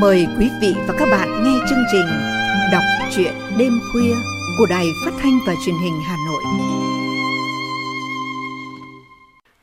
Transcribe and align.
Mời 0.00 0.26
quý 0.38 0.50
vị 0.60 0.74
và 0.88 0.94
các 0.98 1.08
bạn 1.10 1.44
nghe 1.44 1.58
chương 1.68 1.84
trình 1.92 2.06
Đọc 2.72 2.82
truyện 3.14 3.34
đêm 3.58 3.80
khuya 3.92 4.14
của 4.58 4.66
Đài 4.70 4.86
Phát 5.04 5.10
thanh 5.18 5.38
và 5.46 5.54
Truyền 5.64 5.74
hình 5.82 6.00
Hà 6.06 6.16
Nội. 6.26 6.42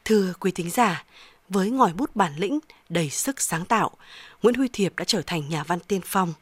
Thưa 0.05 0.33
quý 0.39 0.51
thính 0.51 0.69
giả, 0.69 1.03
với 1.49 1.69
ngòi 1.69 1.93
bút 1.93 2.15
bản 2.15 2.31
lĩnh 2.37 2.59
đầy 2.89 3.09
sức 3.09 3.41
sáng 3.41 3.65
tạo, 3.65 3.91
Nguyễn 4.41 4.55
Huy 4.55 4.67
Thiệp 4.73 4.93
đã 4.97 5.05
trở 5.05 5.21
thành 5.21 5.49
nhà 5.49 5.63
văn 5.63 5.79
tiên 5.79 6.01
phong. 6.05 6.33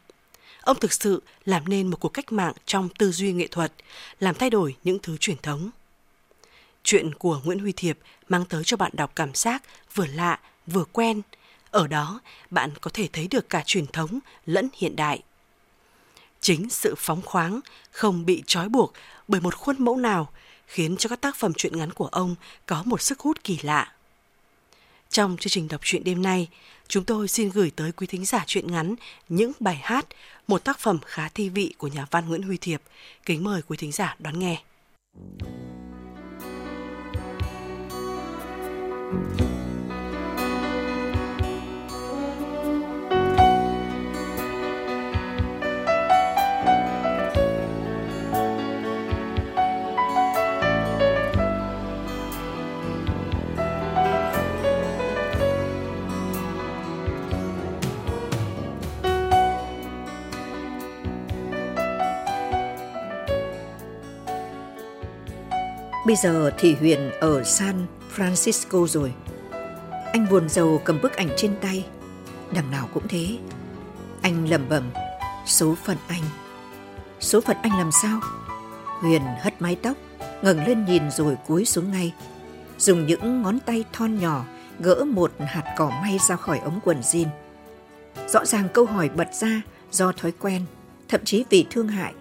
Ông 0.61 0.77
thực 0.79 0.93
sự 0.93 1.23
làm 1.45 1.69
nên 1.69 1.87
một 1.87 1.97
cuộc 1.99 2.09
cách 2.09 2.31
mạng 2.31 2.53
trong 2.65 2.89
tư 2.89 3.11
duy 3.11 3.33
nghệ 3.33 3.47
thuật, 3.47 3.73
làm 4.19 4.35
thay 4.35 4.49
đổi 4.49 4.75
những 4.83 4.99
thứ 4.99 5.17
truyền 5.17 5.37
thống. 5.37 5.69
Chuyện 6.83 7.13
của 7.13 7.41
Nguyễn 7.43 7.59
Huy 7.59 7.71
Thiệp 7.71 7.97
mang 8.29 8.45
tới 8.45 8.63
cho 8.63 8.77
bạn 8.77 8.91
đọc 8.93 9.11
cảm 9.15 9.33
giác 9.33 9.63
vừa 9.95 10.05
lạ, 10.05 10.39
vừa 10.67 10.85
quen. 10.91 11.21
Ở 11.71 11.87
đó, 11.87 12.19
bạn 12.49 12.71
có 12.81 12.91
thể 12.93 13.07
thấy 13.13 13.27
được 13.27 13.49
cả 13.49 13.63
truyền 13.65 13.87
thống 13.87 14.19
lẫn 14.45 14.69
hiện 14.73 14.95
đại. 14.95 15.21
Chính 16.41 16.69
sự 16.69 16.95
phóng 16.97 17.21
khoáng, 17.21 17.59
không 17.91 18.25
bị 18.25 18.43
trói 18.45 18.69
buộc 18.69 18.93
bởi 19.27 19.41
một 19.41 19.55
khuôn 19.55 19.75
mẫu 19.79 19.95
nào 19.95 20.29
khiến 20.67 20.97
cho 20.97 21.09
các 21.09 21.21
tác 21.21 21.35
phẩm 21.35 21.53
truyện 21.53 21.77
ngắn 21.77 21.91
của 21.93 22.07
ông 22.07 22.35
có 22.65 22.83
một 22.85 23.01
sức 23.01 23.19
hút 23.19 23.43
kỳ 23.43 23.59
lạ. 23.61 23.93
Trong 25.09 25.37
chương 25.37 25.49
trình 25.49 25.67
đọc 25.67 25.81
truyện 25.83 26.03
đêm 26.03 26.21
nay, 26.21 26.47
chúng 26.87 27.05
tôi 27.05 27.27
xin 27.27 27.49
gửi 27.49 27.71
tới 27.75 27.91
quý 27.91 28.07
thính 28.07 28.25
giả 28.25 28.43
truyện 28.47 28.71
ngắn 28.71 28.95
những 29.29 29.51
bài 29.59 29.79
hát, 29.83 30.05
một 30.47 30.63
tác 30.63 30.79
phẩm 30.79 30.99
khá 31.05 31.29
thi 31.29 31.49
vị 31.49 31.73
của 31.77 31.87
nhà 31.87 32.07
văn 32.11 32.29
Nguyễn 32.29 32.43
Huy 32.43 32.57
Thiệp. 32.57 32.81
Kính 33.25 33.43
mời 33.43 33.61
quý 33.61 33.77
thính 33.77 33.91
giả 33.91 34.15
đón 34.19 34.39
nghe. 34.39 34.63
Thank 39.11 39.41
you. 39.41 39.70
Bây 66.11 66.17
giờ 66.17 66.51
thì 66.57 66.75
Huyền 66.75 67.11
ở 67.19 67.43
San 67.43 67.85
Francisco 68.15 68.87
rồi. 68.87 69.13
Anh 70.13 70.27
buồn 70.29 70.49
rầu 70.49 70.81
cầm 70.85 71.01
bức 71.01 71.13
ảnh 71.13 71.29
trên 71.37 71.55
tay. 71.61 71.85
Đằng 72.53 72.71
nào 72.71 72.89
cũng 72.93 73.07
thế. 73.07 73.37
Anh 74.21 74.49
lẩm 74.49 74.69
bẩm, 74.69 74.91
số 75.45 75.75
phận 75.83 75.97
anh. 76.07 76.21
Số 77.19 77.41
phận 77.41 77.57
anh 77.61 77.77
làm 77.77 77.89
sao? 78.01 78.19
Huyền 78.85 79.21
hất 79.41 79.61
mái 79.61 79.75
tóc, 79.75 79.97
ngẩng 80.41 80.67
lên 80.67 80.85
nhìn 80.85 81.11
rồi 81.11 81.37
cúi 81.47 81.65
xuống 81.65 81.91
ngay. 81.91 82.13
Dùng 82.77 83.05
những 83.05 83.41
ngón 83.41 83.59
tay 83.59 83.85
thon 83.93 84.19
nhỏ 84.19 84.45
gỡ 84.79 85.05
một 85.05 85.31
hạt 85.39 85.73
cỏ 85.77 85.91
may 86.01 86.17
ra 86.29 86.35
khỏi 86.35 86.59
ống 86.59 86.79
quần 86.83 87.01
jean. 87.01 87.27
Rõ 88.27 88.45
ràng 88.45 88.67
câu 88.73 88.85
hỏi 88.85 89.09
bật 89.09 89.33
ra 89.33 89.61
do 89.91 90.11
thói 90.11 90.31
quen, 90.31 90.61
thậm 91.07 91.21
chí 91.25 91.45
vì 91.49 91.65
thương 91.69 91.87
hại. 91.87 92.13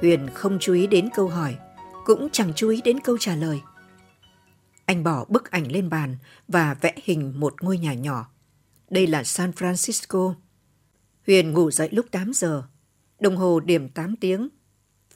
Huyền 0.00 0.28
không 0.34 0.58
chú 0.60 0.74
ý 0.74 0.86
đến 0.86 1.08
câu 1.14 1.28
hỏi, 1.28 1.56
cũng 2.04 2.28
chẳng 2.32 2.52
chú 2.56 2.68
ý 2.68 2.80
đến 2.84 3.00
câu 3.00 3.18
trả 3.18 3.36
lời. 3.36 3.60
Anh 4.84 5.04
bỏ 5.04 5.24
bức 5.24 5.50
ảnh 5.50 5.72
lên 5.72 5.88
bàn 5.88 6.16
và 6.48 6.74
vẽ 6.74 6.94
hình 7.02 7.40
một 7.40 7.62
ngôi 7.62 7.78
nhà 7.78 7.94
nhỏ. 7.94 8.30
Đây 8.90 9.06
là 9.06 9.24
San 9.24 9.50
Francisco. 9.50 10.34
Huyền 11.26 11.52
ngủ 11.52 11.70
dậy 11.70 11.88
lúc 11.92 12.06
8 12.10 12.32
giờ. 12.34 12.62
Đồng 13.20 13.36
hồ 13.36 13.60
điểm 13.60 13.88
8 13.88 14.16
tiếng. 14.16 14.48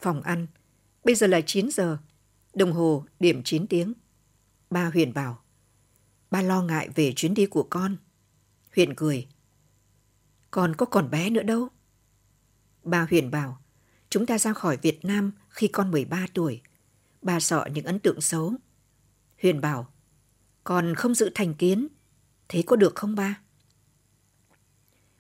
Phòng 0.01 0.23
ăn. 0.23 0.47
Bây 1.05 1.15
giờ 1.15 1.27
là 1.27 1.41
9 1.41 1.71
giờ. 1.71 1.99
Đồng 2.55 2.73
hồ 2.73 3.05
điểm 3.21 3.43
9 3.43 3.67
tiếng. 3.67 3.93
Ba 4.71 4.91
Huyền 4.95 5.15
bảo. 5.15 5.39
Ba 6.31 6.43
lo 6.43 6.63
ngại 6.63 6.89
về 6.95 7.13
chuyến 7.17 7.35
đi 7.35 7.47
của 7.47 7.67
con. 7.71 7.97
Huyền 8.77 8.95
cười. 8.97 9.27
Con 10.51 10.75
có 10.77 10.87
còn 10.87 11.11
bé 11.11 11.31
nữa 11.31 11.43
đâu. 11.43 11.69
Ba 12.85 13.07
Huyền 13.11 13.31
bảo. 13.31 13.59
Chúng 14.11 14.27
ta 14.27 14.39
ra 14.39 14.53
khỏi 14.53 14.77
Việt 14.83 15.05
Nam 15.05 15.33
khi 15.49 15.69
con 15.69 15.91
13 15.91 16.27
tuổi. 16.35 16.61
Bà 17.27 17.41
sợ 17.41 17.65
những 17.73 17.85
ấn 17.85 17.99
tượng 17.99 18.21
xấu. 18.21 18.55
Huyền 19.43 19.61
bảo, 19.61 19.93
con 20.65 20.95
không 20.95 21.15
giữ 21.15 21.31
thành 21.35 21.55
kiến, 21.55 21.89
thế 22.49 22.63
có 22.67 22.77
được 22.77 22.95
không 22.95 23.15
ba? 23.15 23.41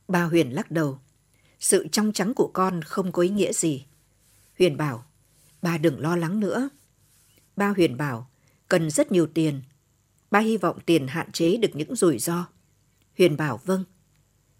Ba 0.08 0.24
Huyền 0.24 0.50
lắc 0.50 0.70
đầu, 0.70 0.98
sự 1.58 1.88
trong 1.92 2.12
trắng 2.12 2.34
của 2.34 2.50
con 2.54 2.82
không 2.82 3.12
có 3.12 3.22
ý 3.22 3.28
nghĩa 3.28 3.52
gì. 3.52 3.86
Huyền 4.58 4.76
bảo, 4.76 5.06
ba 5.62 5.78
đừng 5.78 6.00
lo 6.00 6.16
lắng 6.16 6.40
nữa. 6.40 6.68
Ba 7.56 7.68
Huyền 7.68 7.96
bảo, 7.96 8.30
cần 8.68 8.90
rất 8.90 9.12
nhiều 9.12 9.26
tiền. 9.26 9.62
Ba 10.30 10.38
hy 10.38 10.56
vọng 10.56 10.78
tiền 10.86 11.06
hạn 11.06 11.32
chế 11.32 11.56
được 11.56 11.70
những 11.74 11.96
rủi 11.96 12.18
ro. 12.18 12.46
Huyền 13.18 13.36
bảo 13.36 13.60
vâng. 13.64 13.84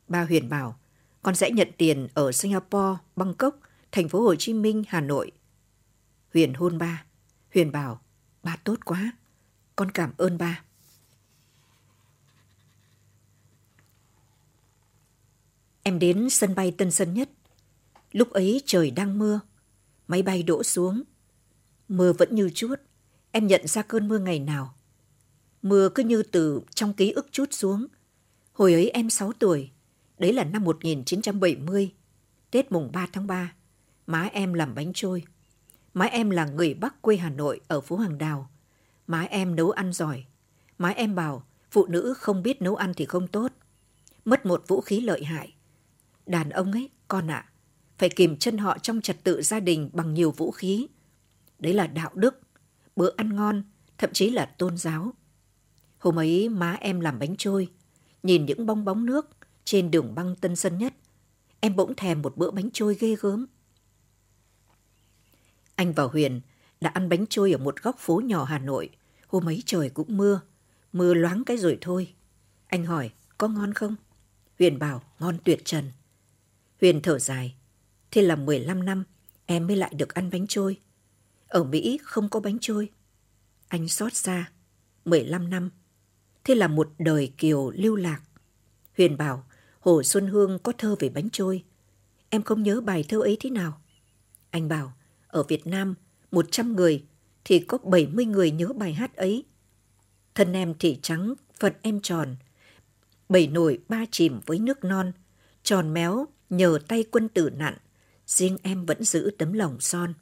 Ba 0.09 0.25
Huyền 0.25 0.49
bảo, 0.49 0.79
con 1.23 1.35
sẽ 1.35 1.51
nhận 1.51 1.69
tiền 1.79 2.09
ở 2.15 2.33
Singapore, 2.33 2.99
Bangkok, 3.17 3.61
thành 3.93 4.09
phố 4.09 4.21
Hồ 4.21 4.35
Chí 4.35 4.55
Minh, 4.55 4.85
Hà 4.89 5.01
Nội. 5.01 5.33
Huyền 6.35 6.55
hôn 6.55 6.79
ba. 6.79 7.07
Huyền 7.57 7.73
bảo, 7.73 8.01
ba 8.43 8.57
tốt 8.65 8.77
quá, 8.85 9.13
con 9.77 9.91
cảm 9.91 10.13
ơn 10.17 10.39
ba. 10.39 10.63
Em 15.83 15.99
đến 15.99 16.31
sân 16.31 16.55
bay 16.55 16.75
Tân 16.79 16.91
Sơn 16.91 17.15
Nhất. 17.15 17.31
Lúc 18.13 18.31
ấy 18.31 18.63
trời 18.67 18.91
đang 18.91 19.19
mưa, 19.19 19.41
máy 20.09 20.23
bay 20.23 20.43
đổ 20.43 20.63
xuống. 20.63 21.03
Mưa 21.89 22.13
vẫn 22.13 22.35
như 22.35 22.51
chút, 22.55 22.75
em 23.31 23.47
nhận 23.47 23.67
ra 23.67 23.83
cơn 23.83 24.09
mưa 24.09 24.19
ngày 24.19 24.39
nào. 24.39 24.75
Mưa 25.63 25.89
cứ 25.95 26.03
như 26.03 26.23
từ 26.23 26.61
trong 26.75 26.93
ký 26.93 27.11
ức 27.11 27.29
chút 27.33 27.49
xuống. 27.53 27.87
Hồi 28.53 28.73
ấy 28.73 28.91
em 28.91 29.11
6 29.11 29.33
tuổi, 29.33 29.71
đấy 30.19 30.33
là 30.33 30.45
năm 30.45 30.65
1970, 30.65 31.93
Tết 32.51 32.73
mùng 32.73 32.93
3 32.93 33.07
tháng 33.13 33.27
3. 33.27 33.55
Má 34.07 34.29
em 34.33 34.53
làm 34.53 34.75
bánh 34.75 34.93
trôi. 34.95 35.25
Má 35.97 36.07
em 36.07 36.31
là 36.31 36.47
người 36.47 36.75
Bắc 36.75 37.03
quê 37.03 37.17
Hà 37.17 37.31
Nội 37.31 37.61
ở 37.69 37.81
phố 37.81 37.97
Hàng 37.97 38.19
Đào. 38.19 38.51
Má 39.07 39.23
em 39.23 39.57
nấu 39.57 39.71
ăn 39.71 39.93
giỏi. 39.93 40.25
Má 40.79 40.89
em 40.89 41.15
bảo 41.15 41.47
phụ 41.71 41.87
nữ 41.87 42.15
không 42.15 42.43
biết 42.43 42.63
nấu 42.63 42.77
ăn 42.77 42.93
thì 42.97 43.05
không 43.05 43.29
tốt. 43.29 43.53
Mất 44.25 44.47
một 44.47 44.65
vũ 44.69 44.81
khí 44.81 45.01
lợi 45.01 45.25
hại. 45.25 45.55
Đàn 46.27 46.51
ông 46.51 46.73
ấy, 46.73 46.91
con 47.09 47.31
ạ, 47.31 47.47
à, 47.49 47.51
phải 47.99 48.09
kìm 48.09 48.37
chân 48.37 48.59
họ 48.59 48.79
trong 48.79 49.01
trật 49.01 49.25
tự 49.25 49.43
gia 49.43 49.61
đình 49.61 49.91
bằng 49.93 50.15
nhiều 50.15 50.31
vũ 50.31 50.51
khí. 50.51 50.87
Đấy 51.59 51.75
là 51.75 51.87
đạo 51.87 52.11
đức, 52.15 52.41
bữa 52.97 53.11
ăn 53.17 53.37
ngon, 53.37 53.63
thậm 53.99 54.11
chí 54.13 54.31
là 54.31 54.47
tôn 54.47 54.77
giáo. 54.77 55.15
Hôm 55.99 56.19
ấy 56.19 56.49
má 56.49 56.77
em 56.81 57.01
làm 57.01 57.19
bánh 57.19 57.37
trôi, 57.37 57.69
nhìn 58.23 58.47
những 58.47 58.67
bong 58.67 58.85
bóng 58.85 59.07
nước 59.07 59.29
trên 59.65 59.91
đường 59.91 60.15
băng 60.15 60.37
Tân 60.37 60.57
Sơn 60.57 60.79
Nhất. 60.79 60.95
Em 61.61 61.77
bỗng 61.77 61.95
thèm 61.95 62.23
một 62.23 62.37
bữa 62.37 62.51
bánh 62.51 62.71
trôi 62.73 62.97
ghê 63.01 63.17
gớm. 63.21 63.47
Anh 65.77 65.93
và 65.93 66.05
Huyền 66.05 66.41
đã 66.81 66.91
ăn 66.91 67.09
bánh 67.09 67.27
trôi 67.27 67.53
ở 67.53 67.59
một 67.59 67.83
góc 67.83 67.99
phố 67.99 68.21
nhỏ 68.25 68.45
Hà 68.45 68.59
Nội. 68.59 68.91
Hôm 69.27 69.49
ấy 69.49 69.63
trời 69.67 69.91
cũng 69.91 70.17
mưa, 70.17 70.41
mưa 70.93 71.15
loáng 71.15 71.45
cái 71.45 71.57
rồi 71.57 71.79
thôi. 71.81 72.15
Anh 72.67 72.85
hỏi, 72.85 73.11
có 73.39 73.49
ngon 73.49 73.75
không? 73.75 73.95
Huyền 74.59 74.79
bảo, 74.79 75.03
ngon 75.19 75.39
tuyệt 75.45 75.61
trần. 75.65 75.85
Huyền 76.81 77.01
thở 77.03 77.19
dài, 77.19 77.55
thế 78.11 78.23
là 78.23 78.37
15 78.37 78.85
năm 78.85 79.05
em 79.47 79.67
mới 79.67 79.77
lại 79.77 79.93
được 79.95 80.15
ăn 80.15 80.31
bánh 80.31 80.47
trôi. 80.47 80.81
Ở 81.49 81.65
Mỹ 81.65 81.99
không 82.03 82.29
có 82.29 82.41
bánh 82.41 82.59
trôi. 82.61 82.91
Anh 83.69 83.89
xót 83.89 84.15
xa, 84.15 84.51
15 85.05 85.51
năm. 85.51 85.71
Thế 86.45 86.55
là 86.55 86.69
một 86.69 86.91
đời 86.99 87.33
kiều 87.39 87.71
lưu 87.71 87.97
lạc. 87.97 88.21
Huyền 88.97 89.17
bảo, 89.17 89.45
Hồ 89.81 90.03
Xuân 90.03 90.27
Hương 90.27 90.59
có 90.59 90.73
thơ 90.79 90.97
về 90.99 91.09
bánh 91.09 91.31
trôi. 91.31 91.65
Em 92.29 92.43
không 92.43 92.63
nhớ 92.63 92.81
bài 92.81 93.05
thơ 93.09 93.21
ấy 93.21 93.37
thế 93.41 93.51
nào. 93.51 93.81
Anh 94.51 94.69
bảo, 94.69 94.93
ở 95.29 95.43
Việt 95.43 95.67
Nam, 95.67 95.95
100 96.31 96.77
người 96.77 97.05
thì 97.45 97.59
có 97.59 97.79
70 97.79 98.25
người 98.25 98.51
nhớ 98.51 98.67
bài 98.77 98.93
hát 98.95 99.17
ấy. 99.17 99.45
Thân 100.35 100.53
em 100.53 100.75
thì 100.79 100.99
trắng, 101.03 101.35
phật 101.61 101.77
em 101.83 102.01
tròn. 102.01 102.37
Bảy 103.29 103.47
nổi 103.47 103.79
ba 103.89 104.05
chìm 104.11 104.41
với 104.47 104.59
nước 104.59 104.85
non, 104.85 105.13
tròn 105.63 105.95
méo 105.95 106.27
nhờ 106.51 106.79
tay 106.89 107.05
quân 107.11 107.29
tử 107.29 107.51
nặn, 107.51 107.75
riêng 108.27 108.59
em 108.63 108.87
vẫn 108.87 109.05
giữ 109.05 109.31
tấm 109.39 109.53
lòng 109.53 109.81
son. 109.81 110.15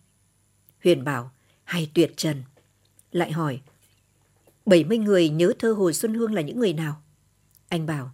Huyền 0.85 1.05
bảo, 1.05 1.31
hay 1.65 1.91
tuyệt 1.95 2.12
trần. 2.17 2.43
Lại 3.12 3.33
hỏi, 3.33 3.61
70 4.67 4.99
người 4.99 5.29
nhớ 5.29 5.53
thơ 5.59 5.73
Hồ 5.73 5.93
Xuân 5.93 6.15
Hương 6.15 6.35
là 6.35 6.43
những 6.43 6.59
người 6.59 6.73
nào? 6.73 7.03
Anh 7.69 7.87
bảo, 7.87 8.12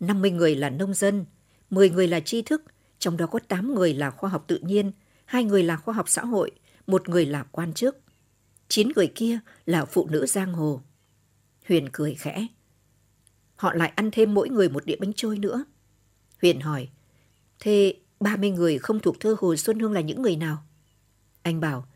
50 0.00 0.30
người 0.30 0.56
là 0.56 0.70
nông 0.70 0.94
dân, 0.94 1.24
10 1.70 1.90
người 1.90 2.08
là 2.08 2.20
tri 2.20 2.42
thức, 2.42 2.62
trong 2.98 3.16
đó 3.16 3.26
có 3.26 3.38
8 3.48 3.74
người 3.74 3.94
là 3.94 4.10
khoa 4.10 4.30
học 4.30 4.44
tự 4.46 4.58
nhiên, 4.62 4.92
hai 5.26 5.44
người 5.44 5.62
là 5.62 5.76
khoa 5.76 5.94
học 5.94 6.08
xã 6.08 6.24
hội, 6.24 6.50
một 6.86 7.08
người 7.08 7.26
là 7.26 7.42
quan 7.42 7.72
chức. 7.72 7.98
Chín 8.68 8.88
người 8.96 9.12
kia 9.14 9.38
là 9.66 9.84
phụ 9.84 10.06
nữ 10.10 10.26
giang 10.26 10.52
hồ. 10.52 10.82
Huyền 11.68 11.88
cười 11.92 12.14
khẽ. 12.14 12.46
Họ 13.56 13.74
lại 13.74 13.92
ăn 13.96 14.10
thêm 14.10 14.34
mỗi 14.34 14.48
người 14.48 14.68
một 14.68 14.86
đĩa 14.86 14.96
bánh 14.96 15.12
trôi 15.12 15.38
nữa. 15.38 15.64
Huyền 16.42 16.60
hỏi, 16.60 16.88
Thế 17.60 17.94
30 18.20 18.50
người 18.50 18.78
không 18.78 19.00
thuộc 19.00 19.20
thơ 19.20 19.36
Hồ 19.40 19.56
Xuân 19.56 19.78
Hương 19.78 19.92
là 19.92 20.00
những 20.00 20.22
người 20.22 20.36
nào? 20.36 20.66
Anh 21.42 21.60
bảo, 21.60 21.88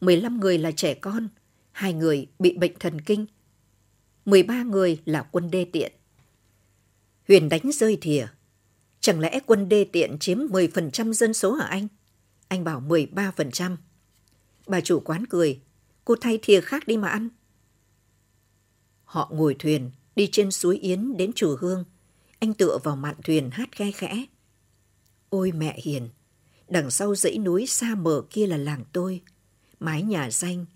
15 0.00 0.40
người 0.40 0.58
là 0.58 0.70
trẻ 0.70 0.94
con, 0.94 1.28
hai 1.72 1.92
người 1.92 2.26
bị 2.38 2.56
bệnh 2.56 2.78
thần 2.78 3.00
kinh, 3.00 3.26
13 4.24 4.62
người 4.62 5.00
là 5.04 5.22
quân 5.22 5.50
đê 5.50 5.64
tiện. 5.64 5.92
Huyền 7.28 7.48
đánh 7.48 7.70
rơi 7.72 7.98
thìa. 8.00 8.26
Chẳng 9.00 9.20
lẽ 9.20 9.40
quân 9.46 9.68
đê 9.68 9.84
tiện 9.84 10.18
chiếm 10.18 10.38
10% 10.38 11.12
dân 11.12 11.34
số 11.34 11.58
ở 11.58 11.66
anh? 11.66 11.88
Anh 12.48 12.64
bảo 12.64 12.80
13%. 12.80 13.76
Bà 14.66 14.80
chủ 14.80 15.00
quán 15.00 15.26
cười, 15.30 15.60
cô 16.04 16.14
thay 16.20 16.38
thìa 16.42 16.60
khác 16.60 16.86
đi 16.86 16.96
mà 16.96 17.08
ăn. 17.08 17.28
Họ 19.04 19.30
ngồi 19.32 19.56
thuyền, 19.58 19.90
đi 20.16 20.28
trên 20.32 20.50
suối 20.50 20.78
Yến 20.78 21.16
đến 21.16 21.32
chùa 21.34 21.56
Hương. 21.56 21.84
Anh 22.38 22.54
tựa 22.54 22.78
vào 22.84 22.96
mạn 22.96 23.14
thuyền 23.24 23.50
hát 23.52 23.68
khe 23.72 23.90
khẽ. 23.90 24.24
Ôi 25.30 25.52
mẹ 25.52 25.80
hiền, 25.82 26.08
đằng 26.68 26.90
sau 26.90 27.14
dãy 27.14 27.38
núi 27.38 27.66
xa 27.66 27.94
mờ 27.94 28.22
kia 28.30 28.46
là 28.46 28.56
làng 28.56 28.84
tôi, 28.92 29.22
mái 29.80 30.02
nhà 30.02 30.30
danh, 30.30 30.66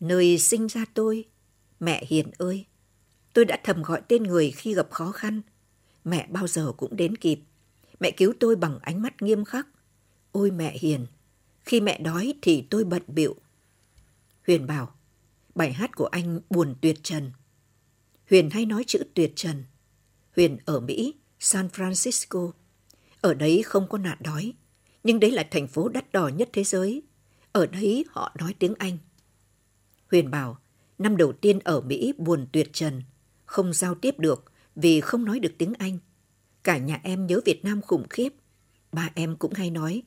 nơi 0.00 0.38
sinh 0.38 0.66
ra 0.66 0.84
tôi. 0.94 1.24
Mẹ 1.80 2.04
hiền 2.08 2.30
ơi, 2.38 2.66
tôi 3.32 3.44
đã 3.44 3.60
thầm 3.64 3.82
gọi 3.82 4.02
tên 4.08 4.22
người 4.22 4.50
khi 4.50 4.74
gặp 4.74 4.90
khó 4.90 5.12
khăn. 5.12 5.42
Mẹ 6.04 6.26
bao 6.30 6.46
giờ 6.46 6.72
cũng 6.76 6.96
đến 6.96 7.16
kịp. 7.16 7.40
Mẹ 8.00 8.10
cứu 8.10 8.32
tôi 8.40 8.56
bằng 8.56 8.78
ánh 8.82 9.02
mắt 9.02 9.22
nghiêm 9.22 9.44
khắc. 9.44 9.68
Ôi 10.38 10.50
mẹ 10.50 10.78
hiền, 10.78 11.06
khi 11.60 11.80
mẹ 11.80 11.98
đói 11.98 12.34
thì 12.42 12.66
tôi 12.70 12.84
bận 12.84 13.02
bịu. 13.06 13.36
Huyền 14.46 14.66
bảo, 14.66 14.94
bài 15.54 15.72
hát 15.72 15.96
của 15.96 16.06
anh 16.06 16.40
buồn 16.50 16.74
tuyệt 16.80 16.96
trần. 17.02 17.32
Huyền 18.30 18.50
hay 18.50 18.66
nói 18.66 18.84
chữ 18.86 19.04
tuyệt 19.14 19.32
trần. 19.36 19.64
Huyền 20.36 20.58
ở 20.64 20.80
Mỹ, 20.80 21.14
San 21.40 21.68
Francisco. 21.68 22.50
Ở 23.20 23.34
đấy 23.34 23.62
không 23.62 23.88
có 23.88 23.98
nạn 23.98 24.18
đói, 24.20 24.52
nhưng 25.04 25.20
đấy 25.20 25.30
là 25.30 25.48
thành 25.50 25.68
phố 25.68 25.88
đắt 25.88 26.12
đỏ 26.12 26.28
nhất 26.28 26.48
thế 26.52 26.64
giới. 26.64 27.02
Ở 27.52 27.66
đấy 27.66 28.04
họ 28.08 28.34
nói 28.38 28.54
tiếng 28.58 28.74
Anh. 28.74 28.98
Huyền 30.10 30.30
bảo, 30.30 30.58
năm 30.98 31.16
đầu 31.16 31.32
tiên 31.32 31.58
ở 31.58 31.80
Mỹ 31.80 32.12
buồn 32.18 32.46
tuyệt 32.52 32.68
trần, 32.72 33.02
không 33.44 33.72
giao 33.72 33.94
tiếp 33.94 34.18
được 34.18 34.52
vì 34.76 35.00
không 35.00 35.24
nói 35.24 35.38
được 35.38 35.52
tiếng 35.58 35.72
Anh. 35.78 35.98
Cả 36.62 36.78
nhà 36.78 37.00
em 37.02 37.26
nhớ 37.26 37.40
Việt 37.44 37.64
Nam 37.64 37.82
khủng 37.82 38.08
khiếp. 38.10 38.32
Ba 38.92 39.10
em 39.14 39.36
cũng 39.36 39.52
hay 39.52 39.70
nói, 39.70 40.02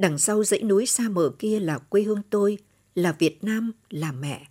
đằng 0.00 0.18
sau 0.18 0.44
dãy 0.44 0.62
núi 0.62 0.86
xa 0.86 1.08
mở 1.08 1.30
kia 1.38 1.60
là 1.60 1.78
quê 1.78 2.02
hương 2.02 2.22
tôi, 2.30 2.58
là 2.94 3.12
Việt 3.12 3.44
Nam, 3.44 3.72
là 3.90 4.12
mẹ. 4.12 4.46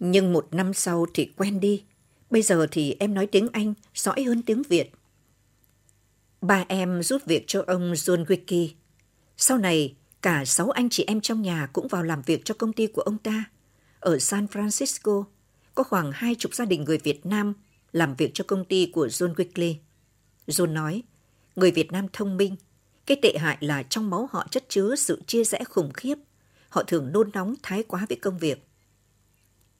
Nhưng 0.00 0.32
một 0.32 0.48
năm 0.50 0.74
sau 0.74 1.06
thì 1.14 1.32
quen 1.36 1.60
đi. 1.60 1.84
Bây 2.30 2.42
giờ 2.42 2.66
thì 2.70 2.96
em 3.00 3.14
nói 3.14 3.26
tiếng 3.26 3.48
Anh 3.52 3.74
giỏi 3.94 4.22
hơn 4.22 4.42
tiếng 4.42 4.62
Việt. 4.62 4.92
Ba 6.40 6.64
em 6.68 7.02
giúp 7.02 7.22
việc 7.26 7.44
cho 7.46 7.64
ông 7.66 7.92
John 7.92 8.24
Wicky. 8.24 8.68
Sau 9.36 9.58
này, 9.58 9.94
cả 10.22 10.44
sáu 10.44 10.70
anh 10.70 10.88
chị 10.90 11.04
em 11.06 11.20
trong 11.20 11.42
nhà 11.42 11.68
cũng 11.72 11.88
vào 11.88 12.02
làm 12.02 12.22
việc 12.22 12.44
cho 12.44 12.54
công 12.58 12.72
ty 12.72 12.86
của 12.86 13.02
ông 13.02 13.18
ta. 13.18 13.44
Ở 14.00 14.18
San 14.18 14.46
Francisco, 14.46 15.24
có 15.74 15.82
khoảng 15.82 16.12
hai 16.12 16.34
chục 16.34 16.54
gia 16.54 16.64
đình 16.64 16.84
người 16.84 16.98
Việt 16.98 17.26
Nam 17.26 17.54
làm 17.92 18.14
việc 18.14 18.30
cho 18.34 18.44
công 18.48 18.64
ty 18.64 18.90
của 18.92 19.06
John 19.06 19.34
Wickley. 19.34 19.74
John 20.46 20.72
nói, 20.72 21.02
người 21.56 21.70
Việt 21.70 21.92
Nam 21.92 22.06
thông 22.12 22.36
minh, 22.36 22.56
cái 23.06 23.16
tệ 23.22 23.38
hại 23.38 23.56
là 23.60 23.82
trong 23.82 24.10
máu 24.10 24.28
họ 24.32 24.46
chất 24.50 24.64
chứa 24.68 24.96
sự 24.96 25.22
chia 25.26 25.44
rẽ 25.44 25.64
khủng 25.64 25.92
khiếp. 25.92 26.18
Họ 26.68 26.82
thường 26.82 27.12
nôn 27.12 27.30
nóng 27.32 27.54
thái 27.62 27.82
quá 27.82 28.06
với 28.08 28.18
công 28.18 28.38
việc. 28.38 28.68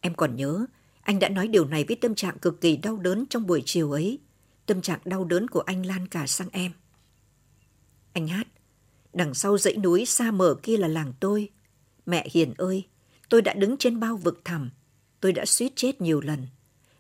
Em 0.00 0.14
còn 0.14 0.36
nhớ, 0.36 0.66
anh 1.02 1.18
đã 1.18 1.28
nói 1.28 1.48
điều 1.48 1.64
này 1.64 1.84
với 1.88 1.96
tâm 1.96 2.14
trạng 2.14 2.38
cực 2.38 2.60
kỳ 2.60 2.76
đau 2.76 2.96
đớn 2.96 3.24
trong 3.30 3.46
buổi 3.46 3.62
chiều 3.66 3.92
ấy. 3.92 4.18
Tâm 4.66 4.82
trạng 4.82 5.00
đau 5.04 5.24
đớn 5.24 5.48
của 5.48 5.60
anh 5.60 5.86
lan 5.86 6.08
cả 6.08 6.26
sang 6.26 6.48
em. 6.52 6.72
Anh 8.12 8.28
hát, 8.28 8.46
đằng 9.12 9.34
sau 9.34 9.58
dãy 9.58 9.76
núi 9.76 10.06
xa 10.06 10.30
mờ 10.30 10.54
kia 10.62 10.76
là 10.76 10.88
làng 10.88 11.12
tôi. 11.20 11.48
Mẹ 12.06 12.28
hiền 12.30 12.54
ơi, 12.56 12.86
tôi 13.28 13.42
đã 13.42 13.54
đứng 13.54 13.76
trên 13.76 14.00
bao 14.00 14.16
vực 14.16 14.40
thẳm. 14.44 14.70
Tôi 15.20 15.32
đã 15.32 15.46
suýt 15.46 15.72
chết 15.76 16.00
nhiều 16.00 16.20
lần. 16.20 16.46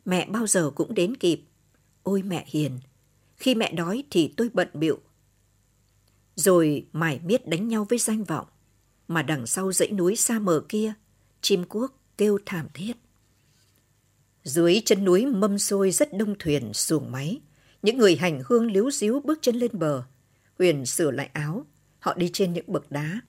Mẹ 0.04 0.26
bao 0.26 0.46
giờ 0.46 0.70
cũng 0.74 0.94
đến 0.94 1.16
kịp. 1.16 1.42
Ôi 2.02 2.22
mẹ 2.22 2.44
hiền, 2.48 2.78
khi 3.36 3.54
mẹ 3.54 3.72
đói 3.72 4.04
thì 4.10 4.34
tôi 4.36 4.50
bận 4.52 4.68
bịu. 4.74 4.98
Rồi 6.34 6.86
mải 6.92 7.20
miết 7.24 7.48
đánh 7.48 7.68
nhau 7.68 7.86
với 7.88 7.98
danh 7.98 8.24
vọng. 8.24 8.46
Mà 9.08 9.22
đằng 9.22 9.46
sau 9.46 9.72
dãy 9.72 9.90
núi 9.90 10.16
xa 10.16 10.38
mờ 10.38 10.64
kia, 10.68 10.92
chim 11.40 11.64
cuốc 11.64 11.94
kêu 12.18 12.38
thảm 12.46 12.68
thiết. 12.74 12.92
Dưới 14.44 14.82
chân 14.84 15.04
núi 15.04 15.26
mâm 15.26 15.58
xôi 15.58 15.90
rất 15.90 16.16
đông 16.16 16.34
thuyền 16.38 16.74
xuồng 16.74 17.12
máy. 17.12 17.40
Những 17.82 17.98
người 17.98 18.16
hành 18.16 18.42
hương 18.46 18.72
liếu 18.72 18.90
xíu 18.90 19.20
bước 19.20 19.38
chân 19.42 19.56
lên 19.56 19.70
bờ. 19.78 20.02
Huyền 20.58 20.86
sửa 20.86 21.10
lại 21.10 21.30
áo. 21.32 21.66
Họ 21.98 22.14
đi 22.14 22.30
trên 22.32 22.52
những 22.52 22.64
bậc 22.72 22.90
đá. 22.90 23.20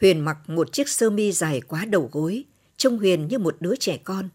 Huyền 0.00 0.20
mặc 0.20 0.38
một 0.46 0.72
chiếc 0.72 0.88
sơ 0.88 1.10
mi 1.10 1.32
dài 1.32 1.60
quá 1.60 1.84
đầu 1.84 2.08
gối. 2.12 2.44
Trông 2.76 2.98
Huyền 2.98 3.28
như 3.28 3.38
một 3.38 3.56
đứa 3.60 3.76
trẻ 3.76 3.96
con. 3.96 4.28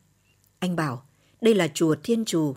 Anh 0.60 0.76
bảo, 0.76 1.06
đây 1.42 1.54
là 1.54 1.68
chùa 1.74 1.96
Thiên 2.04 2.26
Trù. 2.26 2.56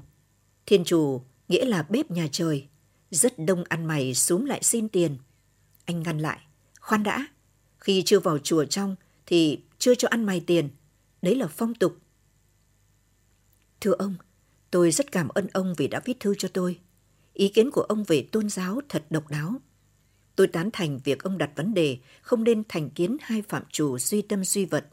Thiên 0.67 0.85
Trù 0.85 1.23
nghĩa 1.49 1.65
là 1.65 1.83
bếp 1.83 2.11
nhà 2.11 2.29
trời. 2.33 2.69
Rất 3.15 3.39
đông 3.39 3.65
ăn 3.69 3.85
mày 3.85 4.15
xuống 4.15 4.47
lại 4.47 4.63
xin 4.63 4.89
tiền. 4.89 5.17
Anh 5.85 6.03
ngăn 6.03 6.19
lại. 6.19 6.41
Khoan 6.81 7.03
đã. 7.03 7.27
Khi 7.79 8.03
chưa 8.07 8.21
vào 8.21 8.39
chùa 8.39 8.65
trong 8.65 8.97
thì 9.27 9.61
chưa 9.79 9.95
cho 9.95 10.09
ăn 10.09 10.25
mày 10.25 10.41
tiền. 10.41 10.69
Đấy 11.23 11.35
là 11.35 11.47
phong 11.47 11.75
tục. 11.75 11.97
Thưa 13.81 13.93
ông, 13.93 14.17
tôi 14.71 14.91
rất 14.91 15.13
cảm 15.13 15.29
ơn 15.29 15.47
ông 15.53 15.75
vì 15.77 15.89
đã 15.89 16.01
viết 16.05 16.21
thư 16.21 16.35
cho 16.39 16.49
tôi. 16.49 16.81
Ý 17.33 17.49
kiến 17.49 17.71
của 17.71 17.81
ông 17.81 18.05
về 18.05 18.29
tôn 18.33 18.49
giáo 18.49 18.81
thật 18.89 19.05
độc 19.11 19.29
đáo. 19.31 19.55
Tôi 20.37 20.47
tán 20.47 20.71
thành 20.73 21.01
việc 21.05 21.23
ông 21.23 21.39
đặt 21.39 21.51
vấn 21.57 21.75
đề 21.75 21.99
không 22.23 22.45
nên 22.45 22.63
thành 22.69 22.91
kiến 22.91 23.17
hai 23.21 23.43
phạm 23.43 23.63
chủ 23.71 23.99
duy 23.99 24.23
tâm 24.23 24.45
duy 24.45 24.65
vật. 24.65 24.87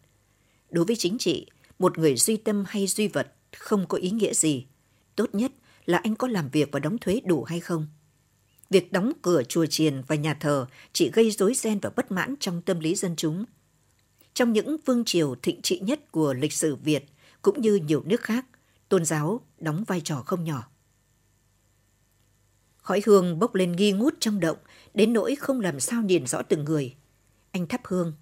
Đối 0.70 0.86
với 0.86 0.96
chính 0.96 1.18
trị, 1.18 1.48
một 1.80 1.98
người 1.98 2.16
duy 2.16 2.38
tâm 2.38 2.64
hay 2.68 2.88
duy 2.88 3.08
vật 3.08 3.34
không 3.58 3.88
có 3.88 3.98
ý 3.98 4.12
nghĩa 4.12 4.34
gì. 4.34 4.66
Tốt 5.16 5.36
nhất 5.36 5.52
là 5.86 5.98
anh 5.98 6.16
có 6.16 6.28
làm 6.28 6.50
việc 6.50 6.70
và 6.72 6.80
đóng 6.80 6.98
thuế 6.98 7.22
đủ 7.26 7.44
hay 7.44 7.60
không. 7.60 7.88
Việc 8.72 8.92
đóng 8.92 9.12
cửa 9.22 9.44
chùa 9.44 9.66
chiền 9.66 10.02
và 10.08 10.16
nhà 10.16 10.34
thờ 10.34 10.68
chỉ 10.94 11.12
gây 11.14 11.32
rối 11.32 11.54
ren 11.54 11.80
và 11.80 11.90
bất 11.96 12.12
mãn 12.12 12.36
trong 12.40 12.62
tâm 12.62 12.80
lý 12.80 12.96
dân 12.96 13.16
chúng. 13.16 13.46
Trong 14.34 14.54
những 14.54 14.78
vương 14.86 15.06
triều 15.06 15.36
thịnh 15.36 15.62
trị 15.62 15.80
nhất 15.80 16.12
của 16.12 16.34
lịch 16.34 16.54
sử 16.54 16.76
Việt, 16.76 17.06
cũng 17.42 17.62
như 17.62 17.76
nhiều 17.76 18.04
nước 18.06 18.22
khác, 18.22 18.46
tôn 18.90 19.06
giáo 19.06 19.42
đóng 19.60 19.84
vai 19.88 20.02
trò 20.02 20.24
không 20.26 20.44
nhỏ. 20.44 20.68
Khói 22.78 23.02
hương 23.06 23.40
bốc 23.40 23.56
lên 23.56 23.72
nghi 23.72 23.92
ngút 23.92 24.14
trong 24.20 24.40
động, 24.40 24.58
đến 24.94 25.14
nỗi 25.14 25.36
không 25.36 25.60
làm 25.60 25.80
sao 25.80 26.02
nhìn 26.02 26.28
rõ 26.28 26.42
từng 26.42 26.66
người. 26.66 26.96
Anh 27.52 27.68
thắp 27.68 27.82
hương, 27.84 28.14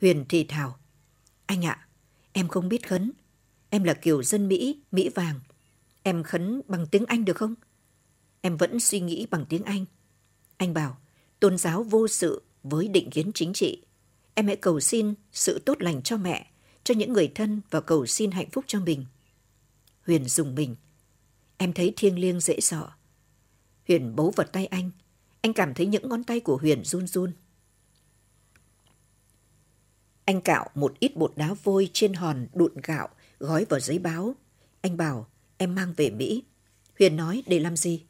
Huyền 0.00 0.24
thì 0.28 0.44
thào. 0.44 0.78
Anh 1.46 1.64
ạ, 1.64 1.88
em 2.32 2.48
không 2.48 2.68
biết 2.68 2.88
khấn. 2.88 3.12
Em 3.70 3.84
là 3.84 3.94
kiểu 3.94 4.22
dân 4.22 4.48
Mỹ, 4.48 4.82
Mỹ 4.92 5.08
vàng. 5.08 5.40
Em 6.02 6.22
khấn 6.22 6.60
bằng 6.68 6.86
tiếng 6.86 7.06
Anh 7.06 7.24
được 7.24 7.36
không? 7.36 7.54
Em 8.40 8.56
vẫn 8.56 8.80
suy 8.80 9.00
nghĩ 9.00 9.26
bằng 9.30 9.46
tiếng 9.48 9.62
Anh. 9.64 9.84
Anh 10.60 10.74
bảo, 10.74 10.96
tôn 11.40 11.58
giáo 11.58 11.82
vô 11.82 12.08
sự 12.08 12.42
với 12.62 12.88
định 12.88 13.10
kiến 13.10 13.30
chính 13.34 13.52
trị. 13.52 13.82
Em 14.34 14.46
hãy 14.46 14.56
cầu 14.56 14.80
xin 14.80 15.14
sự 15.32 15.58
tốt 15.58 15.82
lành 15.82 16.02
cho 16.02 16.16
mẹ, 16.16 16.50
cho 16.84 16.94
những 16.94 17.12
người 17.12 17.32
thân 17.34 17.60
và 17.70 17.80
cầu 17.80 18.06
xin 18.06 18.30
hạnh 18.30 18.50
phúc 18.50 18.64
cho 18.68 18.80
mình. 18.80 19.04
Huyền 20.06 20.24
dùng 20.24 20.54
mình. 20.54 20.76
Em 21.56 21.72
thấy 21.72 21.92
thiêng 21.96 22.18
liêng 22.18 22.40
dễ 22.40 22.60
sợ. 22.60 22.88
Huyền 23.88 24.16
bấu 24.16 24.32
vật 24.36 24.52
tay 24.52 24.66
anh. 24.66 24.90
Anh 25.40 25.52
cảm 25.52 25.74
thấy 25.74 25.86
những 25.86 26.08
ngón 26.08 26.24
tay 26.24 26.40
của 26.40 26.56
Huyền 26.56 26.84
run 26.84 27.06
run. 27.06 27.32
Anh 30.24 30.40
cạo 30.40 30.70
một 30.74 30.94
ít 30.98 31.16
bột 31.16 31.32
đá 31.36 31.54
vôi 31.62 31.90
trên 31.92 32.14
hòn 32.14 32.46
đụn 32.54 32.72
gạo 32.82 33.08
gói 33.38 33.64
vào 33.68 33.80
giấy 33.80 33.98
báo. 33.98 34.34
Anh 34.80 34.96
bảo 34.96 35.26
em 35.56 35.74
mang 35.74 35.94
về 35.96 36.10
Mỹ. 36.10 36.44
Huyền 36.98 37.16
nói 37.16 37.42
để 37.46 37.60
làm 37.60 37.76
gì? 37.76 38.04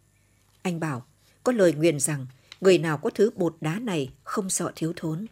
Anh 0.62 0.80
bảo 0.80 1.06
có 1.44 1.52
lời 1.52 1.72
nguyền 1.72 2.00
rằng 2.00 2.26
người 2.60 2.78
nào 2.78 2.98
có 2.98 3.10
thứ 3.10 3.30
bột 3.36 3.56
đá 3.60 3.78
này 3.78 4.12
không 4.22 4.50
sợ 4.50 4.72
thiếu 4.76 4.92
thốn. 4.96 5.26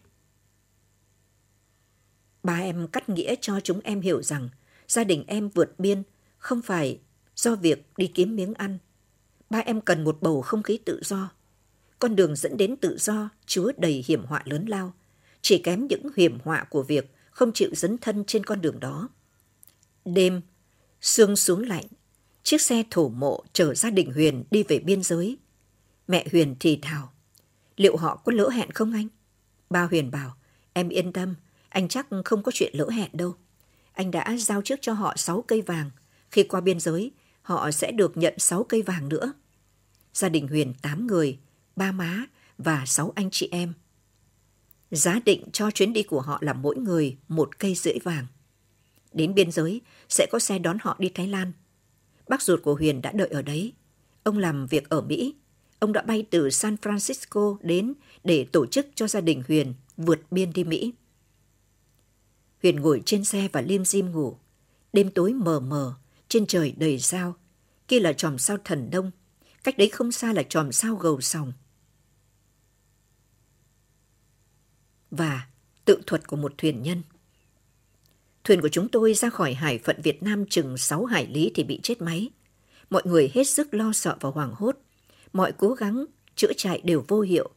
Ba 2.43 2.57
em 2.57 2.89
cắt 2.89 3.09
nghĩa 3.09 3.35
cho 3.41 3.61
chúng 3.61 3.81
em 3.81 4.01
hiểu 4.01 4.23
rằng 4.23 4.49
gia 4.89 5.05
đình 5.05 5.25
em 5.27 5.49
vượt 5.49 5.79
biên 5.79 6.03
không 6.39 6.63
phải 6.63 7.01
do 7.37 7.55
việc 7.57 7.87
đi 7.97 8.07
kiếm 8.07 8.37
miếng 8.37 8.55
ăn. 8.55 8.79
Ba 9.51 9.59
em 9.59 9.81
cần 9.81 10.05
một 10.05 10.19
bầu 10.21 10.43
không 10.43 10.63
khí 10.63 10.79
tự 10.85 11.01
do. 11.05 11.31
Con 11.99 12.17
đường 12.17 12.37
dẫn 12.37 12.57
đến 12.57 12.77
tự 12.77 12.97
do 12.99 13.29
chứa 13.47 13.71
đầy 13.77 14.05
hiểm 14.07 14.25
họa 14.25 14.43
lớn 14.45 14.67
lao, 14.67 14.93
chỉ 15.43 15.59
kém 15.59 15.87
những 15.87 16.09
hiểm 16.17 16.39
họa 16.45 16.65
của 16.71 16.83
việc 16.83 17.15
không 17.31 17.53
chịu 17.53 17.71
dấn 17.73 17.99
thân 17.99 18.25
trên 18.25 18.45
con 18.45 18.61
đường 18.61 18.81
đó. 18.81 19.09
Đêm, 20.05 20.41
sương 21.01 21.37
xuống 21.37 21.67
lạnh, 21.69 21.85
chiếc 22.43 22.61
xe 22.61 22.83
thổ 22.91 23.09
mộ 23.09 23.45
chở 23.53 23.75
gia 23.75 23.91
đình 23.91 24.13
Huyền 24.13 24.45
đi 24.51 24.63
về 24.63 24.79
biên 24.79 25.03
giới. 25.03 25.39
Mẹ 26.09 26.27
Huyền 26.33 26.57
thì 26.61 26.79
thào, 26.83 27.13
liệu 27.81 27.97
họ 27.97 28.17
có 28.17 28.33
lỡ 28.33 28.49
hẹn 28.49 28.71
không 28.71 28.93
anh? 28.93 29.09
Ba 29.71 29.83
Huyền 29.83 30.11
bảo, 30.11 30.37
em 30.73 30.89
yên 30.89 31.13
tâm, 31.13 31.35
anh 31.69 31.89
chắc 31.89 32.07
không 32.25 32.43
có 32.43 32.53
chuyện 32.55 32.73
lỡ 32.75 32.91
hẹn 32.91 33.11
đâu. 33.13 33.35
Anh 33.93 34.11
đã 34.11 34.37
giao 34.39 34.63
trước 34.63 34.79
cho 34.83 34.93
họ 34.93 35.17
6 35.17 35.43
cây 35.43 35.63
vàng. 35.63 35.91
Khi 36.31 36.43
qua 36.43 36.61
biên 36.61 36.81
giới, 36.81 37.13
họ 37.43 37.71
sẽ 37.71 37.93
được 37.93 38.17
nhận 38.17 38.35
6 38.39 38.65
cây 38.65 38.83
vàng 38.83 39.09
nữa. 39.09 39.33
Gia 40.15 40.29
đình 40.29 40.49
Huyền 40.49 40.75
8 40.83 41.07
người, 41.07 41.39
ba 41.77 41.93
má 41.93 42.25
và 42.59 42.85
sáu 42.87 43.13
anh 43.15 43.29
chị 43.31 43.49
em. 43.53 43.73
Giá 44.91 45.21
định 45.25 45.45
cho 45.53 45.71
chuyến 45.71 45.93
đi 45.93 46.03
của 46.03 46.21
họ 46.21 46.39
là 46.41 46.53
mỗi 46.53 46.77
người 46.77 47.17
một 47.29 47.59
cây 47.59 47.75
rưỡi 47.75 47.99
vàng. 48.05 48.27
Đến 49.13 49.35
biên 49.35 49.51
giới 49.51 49.81
sẽ 50.09 50.27
có 50.31 50.39
xe 50.39 50.59
đón 50.59 50.79
họ 50.81 50.97
đi 50.99 51.09
Thái 51.09 51.29
Lan. 51.29 51.53
Bác 52.29 52.43
ruột 52.43 52.63
của 52.63 52.75
Huyền 52.75 53.03
đã 53.03 53.13
đợi 53.13 53.29
ở 53.29 53.43
đấy. 53.43 53.73
Ông 54.23 54.39
làm 54.39 54.67
việc 54.67 54.89
ở 54.89 55.01
Mỹ. 55.01 55.35
Ông 55.79 55.93
đã 55.93 56.03
bay 56.03 56.27
từ 56.31 56.51
San 56.51 56.77
Francisco 56.83 57.57
đến 57.63 57.95
để 58.25 58.47
tổ 58.53 58.67
chức 58.67 58.87
cho 58.95 59.09
gia 59.09 59.21
đình 59.21 59.43
Huyền 59.49 59.75
vượt 59.97 60.21
biên 60.31 60.53
đi 60.53 60.65
Mỹ. 60.65 60.93
Huyền 62.63 62.77
ngồi 62.77 63.03
trên 63.05 63.25
xe 63.25 63.49
và 63.53 63.61
liêm 63.61 63.85
dim 63.85 64.13
ngủ. 64.13 64.37
Đêm 64.93 65.11
tối 65.11 65.33
mờ 65.33 65.61
mờ, 65.61 65.95
trên 66.29 66.47
trời 66.47 66.75
đầy 66.77 66.99
sao. 66.99 67.37
Kia 67.89 68.01
là 68.01 68.13
chòm 68.13 68.39
sao 68.39 68.57
thần 68.65 68.91
đông. 68.91 69.11
Cách 69.65 69.79
đấy 69.79 69.89
không 69.89 70.13
xa 70.13 70.33
là 70.33 70.43
chòm 70.43 70.73
sao 70.73 70.95
gầu 70.95 71.21
sòng. 71.21 71.53
Và 75.11 75.47
tự 75.85 76.03
thuật 76.07 76.29
của 76.29 76.37
một 76.37 76.55
thuyền 76.59 76.83
nhân. 76.83 77.03
Thuyền 78.45 78.61
của 78.61 78.69
chúng 78.69 78.89
tôi 78.89 79.15
ra 79.15 79.31
khỏi 79.31 79.55
hải 79.55 79.79
phận 79.79 80.03
Việt 80.03 80.23
Nam 80.23 80.47
chừng 80.47 80.77
6 80.77 81.05
hải 81.05 81.27
lý 81.27 81.53
thì 81.55 81.65
bị 81.65 81.81
chết 81.83 82.03
máy. 82.03 82.31
Mọi 82.91 83.03
người 83.05 83.31
hết 83.35 83.45
sức 83.45 83.75
lo 83.75 83.93
sợ 83.93 84.17
và 84.21 84.31
hoảng 84.31 84.55
hốt. 84.55 84.77
Mọi 85.33 85.53
cố 85.53 85.75
gắng 85.75 86.05
chữa 86.37 86.53
chạy 86.57 86.81
đều 86.85 87.05
vô 87.09 87.21
hiệu. 87.21 87.51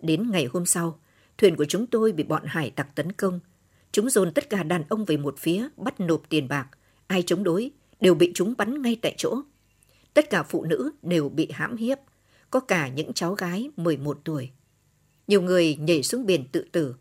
Đến 0.00 0.30
ngày 0.30 0.48
hôm 0.52 0.66
sau, 0.66 1.00
thuyền 1.38 1.56
của 1.56 1.64
chúng 1.64 1.86
tôi 1.86 2.12
bị 2.12 2.24
bọn 2.24 2.42
hải 2.46 2.70
tặc 2.70 2.94
tấn 2.94 3.12
công. 3.12 3.40
Chúng 3.92 4.10
dồn 4.10 4.32
tất 4.34 4.50
cả 4.50 4.62
đàn 4.62 4.84
ông 4.88 5.04
về 5.04 5.16
một 5.16 5.34
phía, 5.38 5.68
bắt 5.76 6.00
nộp 6.00 6.22
tiền 6.28 6.48
bạc. 6.48 6.68
Ai 7.06 7.22
chống 7.22 7.44
đối 7.44 7.70
đều 8.00 8.14
bị 8.14 8.32
chúng 8.34 8.54
bắn 8.58 8.82
ngay 8.82 8.96
tại 9.02 9.14
chỗ. 9.16 9.42
Tất 10.14 10.30
cả 10.30 10.42
phụ 10.42 10.64
nữ 10.64 10.90
đều 11.02 11.28
bị 11.28 11.48
hãm 11.52 11.76
hiếp, 11.76 11.98
có 12.50 12.60
cả 12.60 12.88
những 12.88 13.12
cháu 13.12 13.34
gái 13.34 13.70
11 13.76 14.20
tuổi. 14.24 14.50
Nhiều 15.26 15.42
người 15.42 15.76
nhảy 15.76 16.02
xuống 16.02 16.26
biển 16.26 16.44
tự 16.52 16.64
tử. 16.72 16.94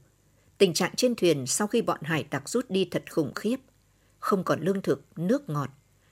Tình 0.58 0.74
trạng 0.74 0.96
trên 0.96 1.16
thuyền 1.16 1.48
sau 1.48 1.68
khi 1.68 1.82
bọn 1.82 2.00
hải 2.04 2.24
tặc 2.24 2.50
rút 2.50 2.70
đi 2.70 2.88
thật 2.92 3.04
khủng 3.12 3.34
khiếp. 3.36 3.58
Không 4.20 4.44
còn 4.44 4.62
lương 4.62 4.82
thực, 4.82 5.06
nước 5.16 5.50
ngọt. 5.50 5.70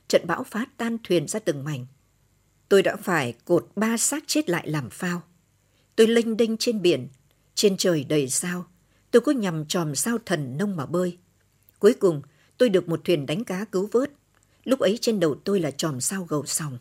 Trận 0.08 0.28
bão 0.28 0.44
phá 0.44 0.66
tan 0.78 0.98
thuyền 1.04 1.28
ra 1.28 1.40
từng 1.40 1.64
mảnh. 1.64 1.86
Tôi 2.70 2.82
đã 2.82 2.96
phải 2.96 3.34
cột 3.46 3.68
ba 3.76 3.98
xác 3.98 4.24
chết 4.28 4.50
lại 4.50 4.70
làm 4.70 4.90
phao. 4.90 5.22
Tôi 5.96 6.08
lênh 6.08 6.38
đênh 6.38 6.58
trên 6.58 6.82
biển, 6.82 7.08
trên 7.56 7.78
trời 7.78 8.04
đầy 8.04 8.30
sao. 8.30 8.66
Tôi 9.12 9.22
có 9.22 9.32
nhằm 9.32 9.66
tròm 9.66 9.96
sao 9.96 10.18
thần 10.26 10.58
nông 10.58 10.76
mà 10.76 10.86
bơi. 10.86 11.18
Cuối 11.80 11.94
cùng, 11.94 12.22
tôi 12.58 12.70
được 12.70 12.90
một 12.90 13.02
thuyền 13.04 13.26
đánh 13.26 13.44
cá 13.44 13.66
cứu 13.66 13.90
vớt. 13.92 14.12
Lúc 14.64 14.80
ấy 14.80 14.98
trên 15.02 15.20
đầu 15.20 15.36
tôi 15.44 15.60
là 15.60 15.72
tròm 15.72 16.02
sao 16.02 16.24
gầu 16.24 16.46
sòng. 16.46 16.78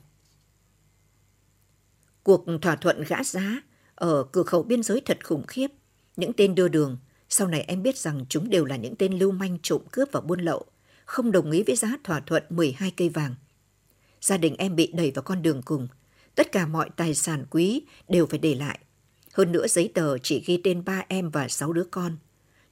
Cuộc 2.22 2.44
thỏa 2.62 2.76
thuận 2.76 3.04
gã 3.08 3.24
giá 3.24 3.62
ở 3.94 4.24
cửa 4.32 4.42
khẩu 4.42 4.62
biên 4.62 4.82
giới 4.82 5.00
thật 5.00 5.18
khủng 5.24 5.46
khiếp. 5.46 5.68
Những 6.16 6.32
tên 6.32 6.54
đưa 6.54 6.68
đường, 6.68 6.98
sau 7.28 7.48
này 7.48 7.60
em 7.60 7.82
biết 7.82 7.98
rằng 7.98 8.24
chúng 8.28 8.50
đều 8.50 8.64
là 8.64 8.76
những 8.76 8.96
tên 8.96 9.18
lưu 9.18 9.30
manh 9.30 9.58
trộm 9.62 9.82
cướp 9.90 10.08
và 10.12 10.20
buôn 10.20 10.40
lậu, 10.40 10.64
không 11.04 11.32
đồng 11.32 11.50
ý 11.50 11.62
với 11.62 11.76
giá 11.76 11.96
thỏa 12.04 12.20
thuận 12.20 12.42
12 12.50 12.92
cây 12.96 13.08
vàng. 13.08 13.34
Gia 14.24 14.36
đình 14.36 14.54
em 14.58 14.76
bị 14.76 14.90
đẩy 14.94 15.10
vào 15.10 15.22
con 15.22 15.42
đường 15.42 15.62
cùng. 15.62 15.88
Tất 16.34 16.52
cả 16.52 16.66
mọi 16.66 16.90
tài 16.96 17.14
sản 17.14 17.44
quý 17.50 17.82
đều 18.08 18.26
phải 18.26 18.38
để 18.38 18.54
lại. 18.54 18.78
Hơn 19.32 19.52
nữa 19.52 19.66
giấy 19.66 19.90
tờ 19.94 20.18
chỉ 20.18 20.42
ghi 20.46 20.60
tên 20.64 20.84
ba 20.84 21.04
em 21.08 21.30
và 21.30 21.48
sáu 21.48 21.72
đứa 21.72 21.84
con. 21.84 22.16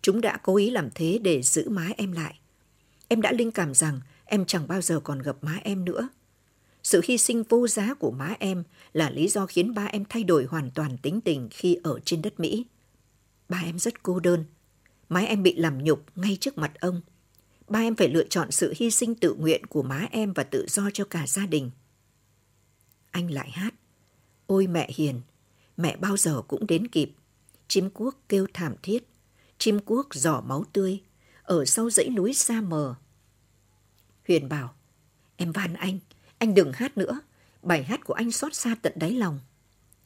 Chúng 0.02 0.20
đã 0.20 0.38
cố 0.42 0.56
ý 0.56 0.70
làm 0.70 0.88
thế 0.94 1.18
để 1.22 1.42
giữ 1.42 1.68
má 1.68 1.88
em 1.96 2.12
lại. 2.12 2.38
Em 3.08 3.20
đã 3.20 3.32
linh 3.32 3.50
cảm 3.50 3.74
rằng 3.74 4.00
em 4.24 4.44
chẳng 4.44 4.68
bao 4.68 4.80
giờ 4.80 5.00
còn 5.00 5.18
gặp 5.18 5.36
má 5.42 5.58
em 5.64 5.84
nữa. 5.84 6.08
Sự 6.82 7.00
hy 7.04 7.18
sinh 7.18 7.42
vô 7.42 7.68
giá 7.68 7.94
của 7.94 8.10
má 8.10 8.34
em 8.38 8.64
là 8.92 9.10
lý 9.10 9.28
do 9.28 9.46
khiến 9.46 9.74
ba 9.74 9.84
em 9.84 10.04
thay 10.08 10.24
đổi 10.24 10.44
hoàn 10.44 10.70
toàn 10.70 10.98
tính 10.98 11.20
tình 11.20 11.48
khi 11.50 11.78
ở 11.82 12.00
trên 12.04 12.22
đất 12.22 12.40
Mỹ. 12.40 12.66
Ba 13.48 13.62
em 13.64 13.78
rất 13.78 14.02
cô 14.02 14.20
đơn. 14.20 14.44
Má 15.08 15.20
em 15.20 15.42
bị 15.42 15.54
làm 15.56 15.84
nhục 15.84 16.04
ngay 16.16 16.36
trước 16.40 16.58
mặt 16.58 16.72
ông. 16.80 17.00
Ba 17.72 17.80
em 17.80 17.96
phải 17.96 18.08
lựa 18.08 18.24
chọn 18.24 18.50
sự 18.50 18.72
hy 18.76 18.90
sinh 18.90 19.14
tự 19.14 19.34
nguyện 19.34 19.66
của 19.66 19.82
má 19.82 20.06
em 20.10 20.32
và 20.32 20.42
tự 20.42 20.66
do 20.68 20.90
cho 20.94 21.04
cả 21.04 21.26
gia 21.26 21.46
đình. 21.46 21.70
Anh 23.10 23.30
lại 23.30 23.50
hát. 23.50 23.74
Ôi 24.46 24.66
mẹ 24.66 24.90
hiền, 24.94 25.20
mẹ 25.76 25.96
bao 25.96 26.16
giờ 26.16 26.42
cũng 26.48 26.66
đến 26.66 26.88
kịp. 26.88 27.12
Chim 27.68 27.90
cuốc 27.90 28.18
kêu 28.28 28.46
thảm 28.54 28.74
thiết, 28.82 29.08
chim 29.58 29.78
cuốc 29.78 30.14
giỏ 30.14 30.40
máu 30.40 30.64
tươi, 30.72 31.00
ở 31.42 31.64
sau 31.64 31.90
dãy 31.90 32.08
núi 32.08 32.34
xa 32.34 32.60
mờ. 32.60 32.94
Huyền 34.28 34.48
bảo, 34.48 34.74
em 35.36 35.52
van 35.52 35.74
anh, 35.74 35.98
anh 36.38 36.54
đừng 36.54 36.72
hát 36.72 36.98
nữa, 36.98 37.20
bài 37.62 37.84
hát 37.84 38.04
của 38.04 38.14
anh 38.14 38.32
xót 38.32 38.54
xa 38.54 38.76
tận 38.82 38.92
đáy 38.96 39.10
lòng. 39.10 39.40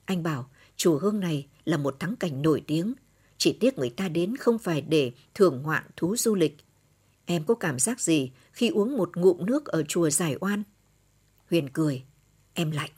Anh 0.04 0.22
bảo, 0.22 0.50
chùa 0.76 0.98
Hương 0.98 1.20
này 1.20 1.46
là 1.64 1.76
một 1.76 2.00
thắng 2.00 2.16
cảnh 2.16 2.42
nổi 2.42 2.62
tiếng, 2.66 2.94
chỉ 3.38 3.56
tiếc 3.60 3.78
người 3.78 3.90
ta 3.90 4.08
đến 4.08 4.36
không 4.36 4.58
phải 4.58 4.80
để 4.80 5.12
thưởng 5.34 5.62
ngoạn 5.62 5.84
thú 5.96 6.16
du 6.16 6.34
lịch. 6.34 6.56
Em 7.26 7.44
có 7.44 7.54
cảm 7.54 7.78
giác 7.78 8.00
gì 8.00 8.30
khi 8.52 8.68
uống 8.68 8.96
một 8.96 9.16
ngụm 9.16 9.46
nước 9.46 9.64
ở 9.64 9.82
chùa 9.82 10.10
Giải 10.10 10.36
Oan? 10.40 10.62
Huyền 11.50 11.68
cười, 11.72 12.02
em 12.54 12.70
lạnh. 12.70 12.90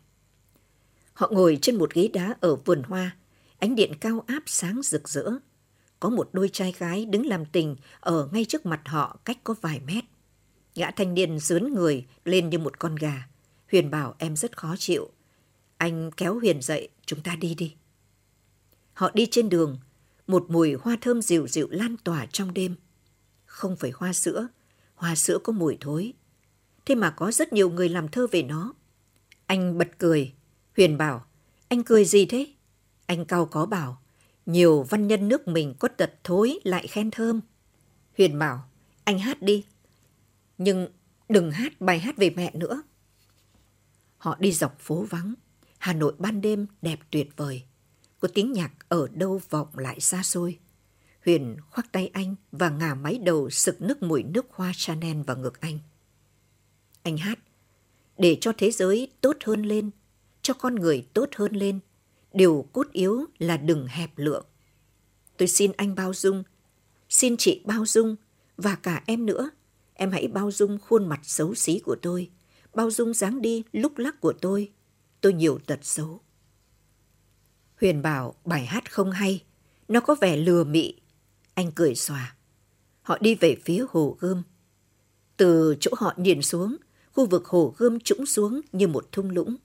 Họ 1.13 1.29
ngồi 1.33 1.59
trên 1.63 1.77
một 1.77 1.95
ghế 1.95 2.09
đá 2.09 2.35
ở 2.41 2.57
vườn 2.57 2.83
hoa, 2.83 3.17
ánh 3.59 3.75
điện 3.75 3.93
cao 4.01 4.25
áp 4.27 4.43
sáng 4.47 4.83
rực 4.83 5.09
rỡ. 5.09 5.31
Có 6.01 6.09
một 6.09 6.29
đôi 6.33 6.49
trai 6.49 6.75
gái 6.79 7.05
đứng 7.05 7.27
làm 7.27 7.45
tình 7.45 7.77
ở 8.01 8.29
ngay 8.33 8.45
trước 8.45 8.67
mặt 8.67 8.81
họ 8.85 9.19
cách 9.25 9.39
có 9.45 9.55
vài 9.61 9.81
mét. 9.87 10.05
Gã 10.75 10.91
thanh 10.91 11.15
niên 11.15 11.39
dướn 11.39 11.75
người 11.75 12.07
lên 12.25 12.51
như 12.51 12.59
một 12.59 12.79
con 12.79 12.97
gà. 12.97 13.29
Huyền 13.71 13.91
bảo 13.91 14.15
em 14.19 14.37
rất 14.37 14.57
khó 14.57 14.75
chịu. 14.79 15.11
Anh 15.77 16.11
kéo 16.17 16.39
Huyền 16.39 16.63
dậy, 16.63 16.89
chúng 17.07 17.23
ta 17.23 17.37
đi 17.37 17.55
đi. 17.55 17.75
Họ 18.93 19.11
đi 19.15 19.27
trên 19.31 19.49
đường, 19.49 19.79
một 20.27 20.47
mùi 20.49 20.75
hoa 20.75 20.97
thơm 21.01 21.23
dịu 21.23 21.49
dịu 21.49 21.69
lan 21.71 21.97
tỏa 22.05 22.27
trong 22.27 22.55
đêm. 22.55 22.75
Không 23.49 23.77
phải 23.77 23.93
hoa 23.95 24.13
sữa, 24.13 24.49
hoa 24.95 25.15
sữa 25.15 25.39
có 25.45 25.53
mùi 25.53 25.77
thối. 25.81 26.13
Thế 26.87 26.95
mà 26.95 27.11
có 27.11 27.31
rất 27.33 27.53
nhiều 27.53 27.71
người 27.71 27.89
làm 27.89 28.09
thơ 28.09 28.27
về 28.31 28.43
nó. 28.43 28.75
Anh 29.47 29.79
bật 29.79 29.89
cười. 29.99 30.35
Huyền 30.77 30.99
bảo, 30.99 31.27
anh 31.69 31.85
cười 31.85 32.05
gì 32.05 32.27
thế? 32.27 32.47
Anh 33.07 33.25
cao 33.25 33.47
có 33.47 33.67
bảo, 33.67 34.03
nhiều 34.47 34.83
văn 34.83 35.07
nhân 35.07 35.29
nước 35.29 35.49
mình 35.49 35.75
có 35.79 35.89
tật 35.89 36.15
thối 36.25 36.59
lại 36.65 36.87
khen 36.87 37.11
thơm. 37.11 37.41
Huyền 38.19 38.39
bảo, 38.39 38.71
anh 39.05 39.19
hát 39.19 39.43
đi. 39.43 39.65
Nhưng 40.59 40.89
đừng 41.29 41.51
hát 41.51 41.81
bài 41.81 41.99
hát 41.99 42.17
về 42.17 42.31
mẹ 42.31 42.51
nữa. 42.55 42.83
Họ 44.19 44.37
đi 44.41 44.53
dọc 44.53 44.81
phố 44.81 45.07
vắng. 45.11 45.35
Hà 45.79 45.93
Nội 45.93 46.15
ban 46.19 46.41
đêm 46.41 46.67
đẹp 46.83 46.99
tuyệt 47.11 47.29
vời. 47.37 47.63
Có 48.21 48.29
tiếng 48.35 48.53
nhạc 48.53 48.73
ở 48.89 49.09
đâu 49.13 49.41
vọng 49.51 49.69
lại 49.75 50.01
xa 50.01 50.23
xôi. 50.23 50.59
Huyền 51.29 51.57
khoác 51.71 51.93
tay 51.93 52.11
anh 52.13 52.35
và 52.53 52.71
ngả 52.71 52.95
máy 52.95 53.19
đầu 53.19 53.51
sực 53.51 53.83
nước 53.83 54.03
mùi 54.03 54.23
nước 54.23 54.47
hoa 54.51 54.73
Chanel 54.77 55.23
vào 55.23 55.37
ngực 55.37 55.61
anh. 55.61 55.79
Anh 57.03 57.17
hát, 57.17 57.39
để 58.19 58.39
cho 58.41 58.53
thế 58.59 58.71
giới 58.71 59.13
tốt 59.21 59.37
hơn 59.45 59.63
lên, 59.63 59.91
cho 60.43 60.55
con 60.55 60.75
người 60.75 61.07
tốt 61.15 61.29
hơn 61.37 61.53
lên, 61.53 61.81
điều 62.33 62.69
cốt 62.73 62.87
yếu 62.93 63.25
là 63.39 63.57
đừng 63.57 63.87
hẹp 63.87 64.11
lượng. 64.17 64.47
Tôi 65.37 65.49
xin 65.49 65.73
anh 65.77 65.95
bao 65.95 66.15
dung, 66.15 66.43
xin 67.09 67.37
chị 67.37 67.63
bao 67.65 67.87
dung 67.87 68.17
và 68.57 68.75
cả 68.75 69.03
em 69.07 69.27
nữa. 69.27 69.51
Em 69.95 70.11
hãy 70.11 70.29
bao 70.29 70.51
dung 70.51 70.79
khuôn 70.79 71.09
mặt 71.09 71.21
xấu 71.23 71.55
xí 71.55 71.81
của 71.85 71.97
tôi, 72.03 72.31
bao 72.75 72.91
dung 72.91 73.15
dáng 73.15 73.43
đi 73.43 73.63
lúc 73.73 73.99
lắc 73.99 74.21
của 74.21 74.33
tôi. 74.33 74.73
Tôi 75.21 75.33
nhiều 75.33 75.59
tật 75.67 75.79
xấu. 75.83 76.21
Huyền 77.81 78.03
bảo 78.03 78.35
bài 78.45 78.67
hát 78.67 78.93
không 78.93 79.11
hay, 79.11 79.45
nó 79.89 80.01
có 80.01 80.15
vẻ 80.21 80.37
lừa 80.37 80.65
mị. 80.65 80.95
Anh 81.59 81.73
cười 81.73 81.95
xòa. 81.95 82.35
Họ 83.03 83.19
đi 83.21 83.35
về 83.35 83.57
phía 83.65 83.85
hồ 83.91 84.17
gươm. 84.21 84.43
Từ 85.37 85.77
chỗ 85.81 85.91
họ 85.97 86.15
nhìn 86.17 86.43
xuống, 86.43 86.77
khu 87.13 87.27
vực 87.27 87.47
hồ 87.47 87.75
gươm 87.79 88.01
trũng 88.01 88.27
xuống 88.27 88.61
như 88.73 88.89
một 88.89 89.13
thung 89.13 89.31
lũng. 89.31 89.57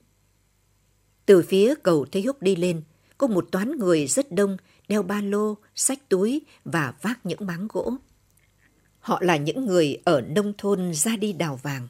Từ 1.26 1.42
phía 1.42 1.74
cầu 1.82 2.06
Thế 2.12 2.22
Húc 2.22 2.42
đi 2.42 2.56
lên, 2.56 2.82
có 3.18 3.26
một 3.26 3.48
toán 3.52 3.76
người 3.78 4.06
rất 4.06 4.32
đông 4.32 4.56
đeo 4.88 5.02
ba 5.02 5.20
lô, 5.20 5.56
sách 5.74 6.08
túi 6.08 6.42
và 6.64 6.94
vác 7.02 7.26
những 7.26 7.46
máng 7.46 7.68
gỗ. 7.72 7.94
Họ 9.00 9.18
là 9.22 9.36
những 9.36 9.66
người 9.66 9.98
ở 10.04 10.20
nông 10.20 10.52
thôn 10.58 10.94
ra 10.94 11.16
đi 11.16 11.32
đào 11.32 11.60
vàng. 11.62 11.88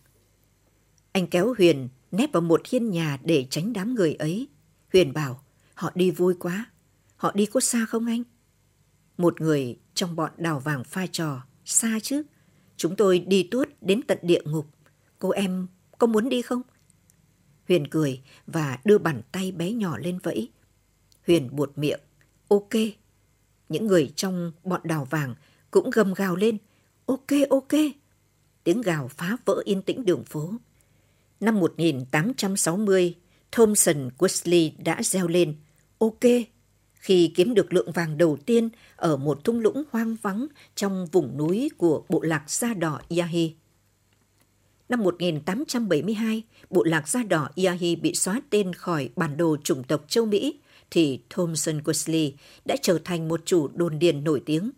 Anh 1.12 1.26
kéo 1.26 1.54
Huyền 1.58 1.88
nép 2.10 2.32
vào 2.32 2.42
một 2.42 2.60
hiên 2.66 2.90
nhà 2.90 3.18
để 3.24 3.46
tránh 3.50 3.72
đám 3.72 3.94
người 3.94 4.14
ấy. 4.14 4.48
Huyền 4.92 5.12
bảo, 5.12 5.44
họ 5.74 5.90
đi 5.94 6.10
vui 6.10 6.34
quá. 6.38 6.70
Họ 7.16 7.32
đi 7.34 7.46
có 7.46 7.60
xa 7.60 7.86
không 7.86 8.06
anh? 8.06 8.22
Một 9.18 9.40
người 9.40 9.78
trong 9.94 10.16
bọn 10.16 10.30
đào 10.36 10.60
vàng 10.60 10.84
pha 10.84 11.06
trò, 11.06 11.42
xa 11.64 11.98
chứ. 12.02 12.22
Chúng 12.76 12.96
tôi 12.96 13.18
đi 13.18 13.48
tuốt 13.50 13.68
đến 13.80 14.00
tận 14.02 14.18
địa 14.22 14.40
ngục. 14.44 14.66
Cô 15.18 15.30
em 15.30 15.66
có 15.98 16.06
muốn 16.06 16.28
đi 16.28 16.42
không? 16.42 16.62
Huyền 17.68 17.86
cười 17.90 18.22
và 18.46 18.78
đưa 18.84 18.98
bàn 18.98 19.22
tay 19.32 19.52
bé 19.52 19.72
nhỏ 19.72 19.98
lên 19.98 20.18
vẫy. 20.18 20.50
Huyền 21.26 21.48
buột 21.52 21.78
miệng. 21.78 22.00
Ok. 22.48 22.70
Những 23.68 23.86
người 23.86 24.12
trong 24.16 24.52
bọn 24.64 24.80
đào 24.84 25.04
vàng 25.04 25.34
cũng 25.70 25.90
gầm 25.90 26.14
gào 26.14 26.36
lên. 26.36 26.58
Ok, 27.06 27.26
ok. 27.50 27.72
Tiếng 28.64 28.82
gào 28.82 29.08
phá 29.08 29.36
vỡ 29.44 29.62
yên 29.64 29.82
tĩnh 29.82 30.04
đường 30.04 30.24
phố. 30.24 30.52
Năm 31.40 31.60
1860, 31.60 33.14
Thomson 33.52 34.08
Wesley 34.18 34.70
đã 34.78 35.02
reo 35.02 35.28
lên. 35.28 35.56
ok 35.98 36.24
khi 37.04 37.32
kiếm 37.34 37.54
được 37.54 37.72
lượng 37.72 37.92
vàng 37.92 38.18
đầu 38.18 38.38
tiên 38.46 38.68
ở 38.96 39.16
một 39.16 39.44
thung 39.44 39.60
lũng 39.60 39.82
hoang 39.90 40.16
vắng 40.22 40.46
trong 40.74 41.06
vùng 41.06 41.36
núi 41.36 41.70
của 41.76 42.04
bộ 42.08 42.20
lạc 42.22 42.50
da 42.50 42.74
đỏ 42.74 43.00
Yahi. 43.18 43.54
Năm 44.88 45.02
1872, 45.02 46.42
bộ 46.70 46.84
lạc 46.84 47.08
da 47.08 47.22
đỏ 47.22 47.48
Yahi 47.64 47.96
bị 47.96 48.14
xóa 48.14 48.40
tên 48.50 48.72
khỏi 48.72 49.08
bản 49.16 49.36
đồ 49.36 49.56
chủng 49.64 49.84
tộc 49.84 50.04
châu 50.08 50.26
Mỹ, 50.26 50.60
thì 50.90 51.20
Thomson 51.30 51.78
Wesley 51.78 52.32
đã 52.64 52.76
trở 52.82 52.98
thành 53.04 53.28
một 53.28 53.40
chủ 53.44 53.68
đồn 53.74 53.98
điền 53.98 54.24
nổi 54.24 54.42
tiếng. 54.46 54.70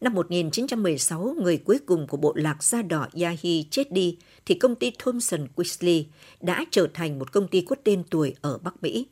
Năm 0.00 0.14
1916, 0.14 1.36
người 1.42 1.56
cuối 1.56 1.78
cùng 1.86 2.06
của 2.06 2.16
bộ 2.16 2.32
lạc 2.36 2.64
da 2.64 2.82
đỏ 2.82 3.08
Yahi 3.22 3.66
chết 3.70 3.92
đi, 3.92 4.18
thì 4.46 4.54
công 4.54 4.74
ty 4.74 4.92
Thomson 4.98 5.46
Wesley 5.56 6.04
đã 6.40 6.64
trở 6.70 6.88
thành 6.94 7.18
một 7.18 7.32
công 7.32 7.48
ty 7.48 7.60
có 7.60 7.76
tên 7.84 8.02
tuổi 8.10 8.34
ở 8.40 8.58
Bắc 8.58 8.82
Mỹ. 8.82 9.06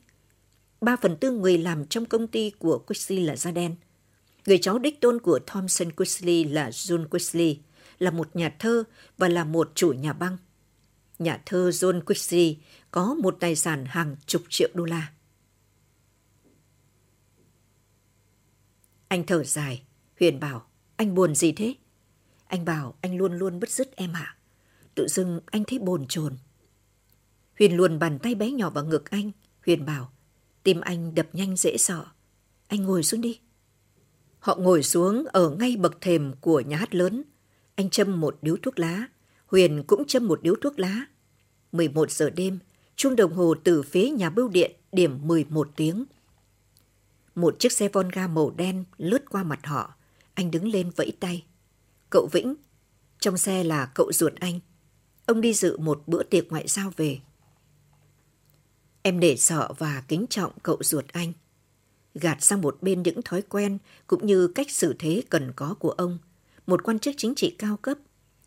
Ba 0.83 0.97
phần 0.97 1.17
tư 1.17 1.31
người 1.31 1.59
làm 1.59 1.87
trong 1.87 2.07
công 2.07 2.27
ty 2.27 2.51
của 2.59 2.79
Quisley 2.79 3.21
là 3.21 3.37
da 3.37 3.51
đen. 3.51 3.77
Người 4.47 4.59
cháu 4.59 4.79
đích 4.79 5.01
tôn 5.01 5.21
của 5.21 5.39
Thomson 5.47 5.93
Quisley 5.93 6.45
là 6.45 6.71
John 6.71 7.09
Quisley, 7.09 7.61
là 7.99 8.11
một 8.11 8.37
nhà 8.37 8.57
thơ 8.59 8.85
và 9.19 9.29
là 9.29 9.45
một 9.45 9.73
chủ 9.75 9.93
nhà 9.93 10.13
băng. 10.13 10.37
Nhà 11.19 11.43
thơ 11.47 11.69
John 11.69 12.01
Quisley 12.01 12.59
có 12.91 13.15
một 13.15 13.37
tài 13.41 13.57
sản 13.57 13.85
hàng 13.89 14.17
chục 14.27 14.43
triệu 14.49 14.69
đô 14.75 14.85
la. 14.85 15.13
Anh 19.09 19.27
thở 19.27 19.45
dài, 19.45 19.83
Huyền 20.21 20.41
bảo, 20.41 20.67
anh 20.97 21.15
buồn 21.15 21.35
gì 21.35 21.53
thế? 21.53 21.75
Anh 22.47 22.65
bảo 22.65 22.95
anh 23.01 23.17
luôn 23.17 23.33
luôn 23.39 23.61
bứt 23.61 23.71
rứt 23.71 23.97
em 23.97 24.13
ạ. 24.13 24.37
Tự 24.95 25.09
dưng 25.09 25.41
anh 25.47 25.65
thấy 25.65 25.79
bồn 25.79 26.07
chồn. 26.09 26.37
Huyền 27.59 27.77
luồn 27.77 27.99
bàn 27.99 28.19
tay 28.19 28.35
bé 28.35 28.51
nhỏ 28.51 28.71
vào 28.71 28.85
ngực 28.85 29.11
anh. 29.11 29.31
Huyền 29.67 29.87
bảo, 29.87 30.13
tim 30.63 30.81
anh 30.81 31.15
đập 31.15 31.27
nhanh 31.33 31.57
dễ 31.57 31.77
sợ. 31.77 32.05
Anh 32.69 32.83
ngồi 32.83 33.03
xuống 33.03 33.21
đi. 33.21 33.41
Họ 34.39 34.57
ngồi 34.57 34.83
xuống 34.83 35.25
ở 35.33 35.51
ngay 35.51 35.77
bậc 35.77 36.01
thềm 36.01 36.33
của 36.41 36.61
nhà 36.61 36.77
hát 36.77 36.95
lớn. 36.95 37.23
Anh 37.75 37.91
châm 37.91 38.21
một 38.21 38.39
điếu 38.43 38.57
thuốc 38.63 38.79
lá. 38.79 39.07
Huyền 39.47 39.83
cũng 39.87 40.05
châm 40.07 40.29
một 40.29 40.43
điếu 40.43 40.55
thuốc 40.63 40.79
lá. 40.79 41.07
11 41.73 42.11
giờ 42.11 42.31
đêm, 42.31 42.59
chuông 42.97 43.17
đồng 43.17 43.33
hồ 43.33 43.55
từ 43.65 43.83
phía 43.83 44.11
nhà 44.11 44.31
bưu 44.31 44.49
điện 44.49 44.73
điểm 44.93 45.19
11 45.23 45.69
tiếng. 45.77 46.05
Một 47.35 47.59
chiếc 47.59 47.73
xe 47.73 47.89
Volga 47.89 48.29
màu 48.29 48.51
đen 48.51 48.85
lướt 48.99 49.31
qua 49.31 49.43
mặt 49.43 49.67
họ. 49.67 49.95
Anh 50.35 50.51
đứng 50.51 50.69
lên 50.69 50.91
vẫy 50.97 51.13
tay. 51.21 51.45
Cậu 52.11 52.29
Vĩnh, 52.33 52.55
trong 53.21 53.37
xe 53.37 53.65
là 53.65 53.91
cậu 53.95 54.13
ruột 54.13 54.35
anh. 54.35 54.61
Ông 55.27 55.41
đi 55.41 55.55
dự 55.55 55.79
một 55.79 56.03
bữa 56.07 56.23
tiệc 56.23 56.49
ngoại 56.49 56.69
giao 56.69 56.93
về. 56.97 57.19
Em 59.03 59.21
để 59.21 59.37
sợ 59.37 59.69
và 59.79 60.03
kính 60.09 60.27
trọng 60.31 60.53
cậu 60.63 60.79
ruột 60.81 61.05
anh. 61.13 61.33
Gạt 62.15 62.43
sang 62.43 62.61
một 62.61 62.79
bên 62.81 63.03
những 63.03 63.23
thói 63.23 63.43
quen 63.43 63.79
cũng 64.07 64.27
như 64.27 64.49
cách 64.49 64.71
xử 64.71 64.95
thế 64.99 65.23
cần 65.31 65.53
có 65.57 65.75
của 65.79 65.91
ông. 65.91 66.19
Một 66.67 66.83
quan 66.83 66.99
chức 66.99 67.15
chính 67.19 67.35
trị 67.35 67.55
cao 67.59 67.77
cấp. 67.77 67.99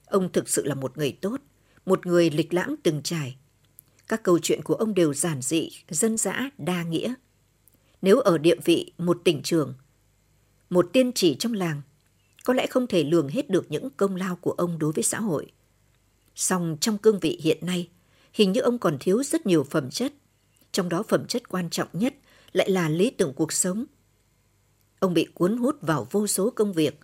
Ông 0.05 0.31
thực 0.31 0.49
sự 0.49 0.65
là 0.65 0.75
một 0.75 0.97
người 0.97 1.17
tốt, 1.21 1.41
một 1.85 2.05
người 2.05 2.29
lịch 2.29 2.53
lãm 2.53 2.75
từng 2.83 3.01
trải. 3.03 3.37
Các 4.07 4.23
câu 4.23 4.39
chuyện 4.39 4.61
của 4.61 4.73
ông 4.73 4.93
đều 4.93 5.13
giản 5.13 5.41
dị, 5.41 5.69
dân 5.89 6.17
dã, 6.17 6.49
đa 6.57 6.83
nghĩa. 6.83 7.13
Nếu 8.01 8.19
ở 8.19 8.37
địa 8.37 8.55
vị 8.65 8.91
một 8.97 9.21
tỉnh 9.23 9.41
trường, 9.43 9.73
một 10.69 10.89
tiên 10.93 11.11
chỉ 11.15 11.35
trong 11.39 11.53
làng, 11.53 11.81
có 12.43 12.53
lẽ 12.53 12.67
không 12.67 12.87
thể 12.87 13.03
lường 13.03 13.27
hết 13.27 13.49
được 13.49 13.71
những 13.71 13.89
công 13.97 14.15
lao 14.15 14.35
của 14.35 14.51
ông 14.51 14.79
đối 14.79 14.91
với 14.91 15.03
xã 15.03 15.19
hội. 15.19 15.51
Song 16.35 16.77
trong 16.81 16.97
cương 16.97 17.19
vị 17.19 17.39
hiện 17.43 17.65
nay, 17.65 17.89
hình 18.33 18.51
như 18.51 18.61
ông 18.61 18.79
còn 18.79 18.97
thiếu 18.99 19.23
rất 19.23 19.45
nhiều 19.45 19.63
phẩm 19.63 19.89
chất, 19.89 20.13
trong 20.75 20.89
đó 20.89 21.03
phẩm 21.03 21.27
chất 21.27 21.49
quan 21.49 21.69
trọng 21.69 21.87
nhất 21.93 22.13
lại 22.53 22.69
là 22.69 22.89
lý 22.89 23.09
tưởng 23.09 23.33
cuộc 23.33 23.53
sống. 23.53 23.85
Ông 24.99 25.13
bị 25.13 25.27
cuốn 25.33 25.57
hút 25.57 25.77
vào 25.81 26.07
vô 26.11 26.27
số 26.27 26.49
công 26.49 26.73
việc. 26.73 26.99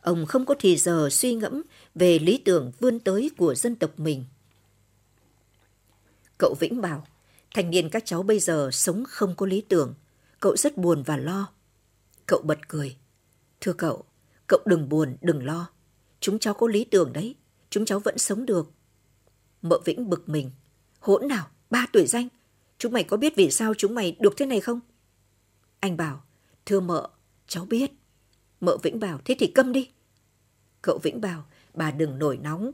Ông 0.00 0.26
không 0.26 0.46
có 0.46 0.54
thì 0.58 0.76
giờ 0.76 1.08
suy 1.10 1.34
ngẫm 1.34 1.62
về 1.94 2.18
lý 2.18 2.38
tưởng 2.44 2.72
vươn 2.80 3.00
tới 3.00 3.30
của 3.36 3.54
dân 3.54 3.76
tộc 3.76 3.90
mình. 3.96 4.24
Cậu 6.38 6.54
Vĩnh 6.60 6.80
bảo, 6.80 7.06
thành 7.54 7.70
niên 7.70 7.90
các 7.90 8.02
cháu 8.06 8.22
bây 8.22 8.38
giờ 8.38 8.70
sống 8.72 9.04
không 9.08 9.34
có 9.36 9.46
lý 9.46 9.60
tưởng. 9.60 9.94
Cậu 10.40 10.56
rất 10.56 10.76
buồn 10.76 11.02
và 11.02 11.16
lo. 11.16 11.48
Cậu 12.26 12.42
bật 12.44 12.68
cười. 12.68 12.96
Thưa 13.60 13.72
cậu, 13.72 14.04
cậu 14.46 14.60
đừng 14.66 14.88
buồn, 14.88 15.16
đừng 15.20 15.44
lo. 15.44 15.66
Chúng 16.20 16.38
cháu 16.38 16.54
có 16.54 16.66
lý 16.66 16.84
tưởng 16.84 17.12
đấy. 17.12 17.34
Chúng 17.70 17.84
cháu 17.84 17.98
vẫn 17.98 18.18
sống 18.18 18.46
được. 18.46 18.70
Mợ 19.62 19.78
Vĩnh 19.84 20.10
bực 20.10 20.28
mình. 20.28 20.50
Hỗn 21.00 21.28
nào, 21.28 21.48
ba 21.70 21.86
tuổi 21.92 22.06
danh. 22.06 22.28
Chúng 22.78 22.92
mày 22.92 23.04
có 23.04 23.16
biết 23.16 23.36
vì 23.36 23.50
sao 23.50 23.74
chúng 23.74 23.94
mày 23.94 24.16
được 24.20 24.34
thế 24.36 24.46
này 24.46 24.60
không? 24.60 24.80
Anh 25.80 25.96
bảo, 25.96 26.24
thưa 26.66 26.80
mợ, 26.80 27.08
cháu 27.46 27.64
biết. 27.64 27.90
Mợ 28.60 28.76
Vĩnh 28.82 29.00
bảo, 29.00 29.20
thế 29.24 29.36
thì 29.38 29.46
câm 29.46 29.72
đi. 29.72 29.90
Cậu 30.82 30.98
Vĩnh 31.02 31.20
bảo, 31.20 31.44
bà 31.74 31.90
đừng 31.90 32.18
nổi 32.18 32.36
nóng. 32.36 32.70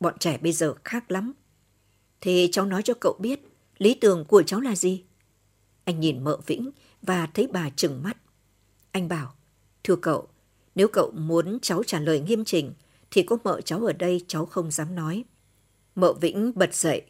Bọn 0.00 0.18
trẻ 0.18 0.38
bây 0.38 0.52
giờ 0.52 0.74
khác 0.84 1.10
lắm. 1.10 1.32
Thế 2.20 2.48
cháu 2.52 2.66
nói 2.66 2.82
cho 2.82 2.94
cậu 3.00 3.16
biết, 3.20 3.40
lý 3.78 3.94
tưởng 3.94 4.24
của 4.24 4.42
cháu 4.42 4.60
là 4.60 4.76
gì? 4.76 5.04
Anh 5.84 6.00
nhìn 6.00 6.24
mợ 6.24 6.38
Vĩnh 6.46 6.70
và 7.02 7.26
thấy 7.26 7.48
bà 7.52 7.70
trừng 7.70 8.02
mắt. 8.02 8.16
Anh 8.92 9.08
bảo, 9.08 9.34
thưa 9.84 9.96
cậu, 9.96 10.28
nếu 10.74 10.88
cậu 10.88 11.10
muốn 11.10 11.58
cháu 11.62 11.82
trả 11.82 12.00
lời 12.00 12.20
nghiêm 12.20 12.44
chỉnh, 12.44 12.72
thì 13.10 13.22
có 13.22 13.38
mợ 13.44 13.60
cháu 13.60 13.86
ở 13.86 13.92
đây 13.92 14.24
cháu 14.28 14.46
không 14.46 14.70
dám 14.70 14.94
nói. 14.94 15.24
Mợ 15.94 16.12
Vĩnh 16.12 16.52
bật 16.54 16.74
dậy. 16.74 17.02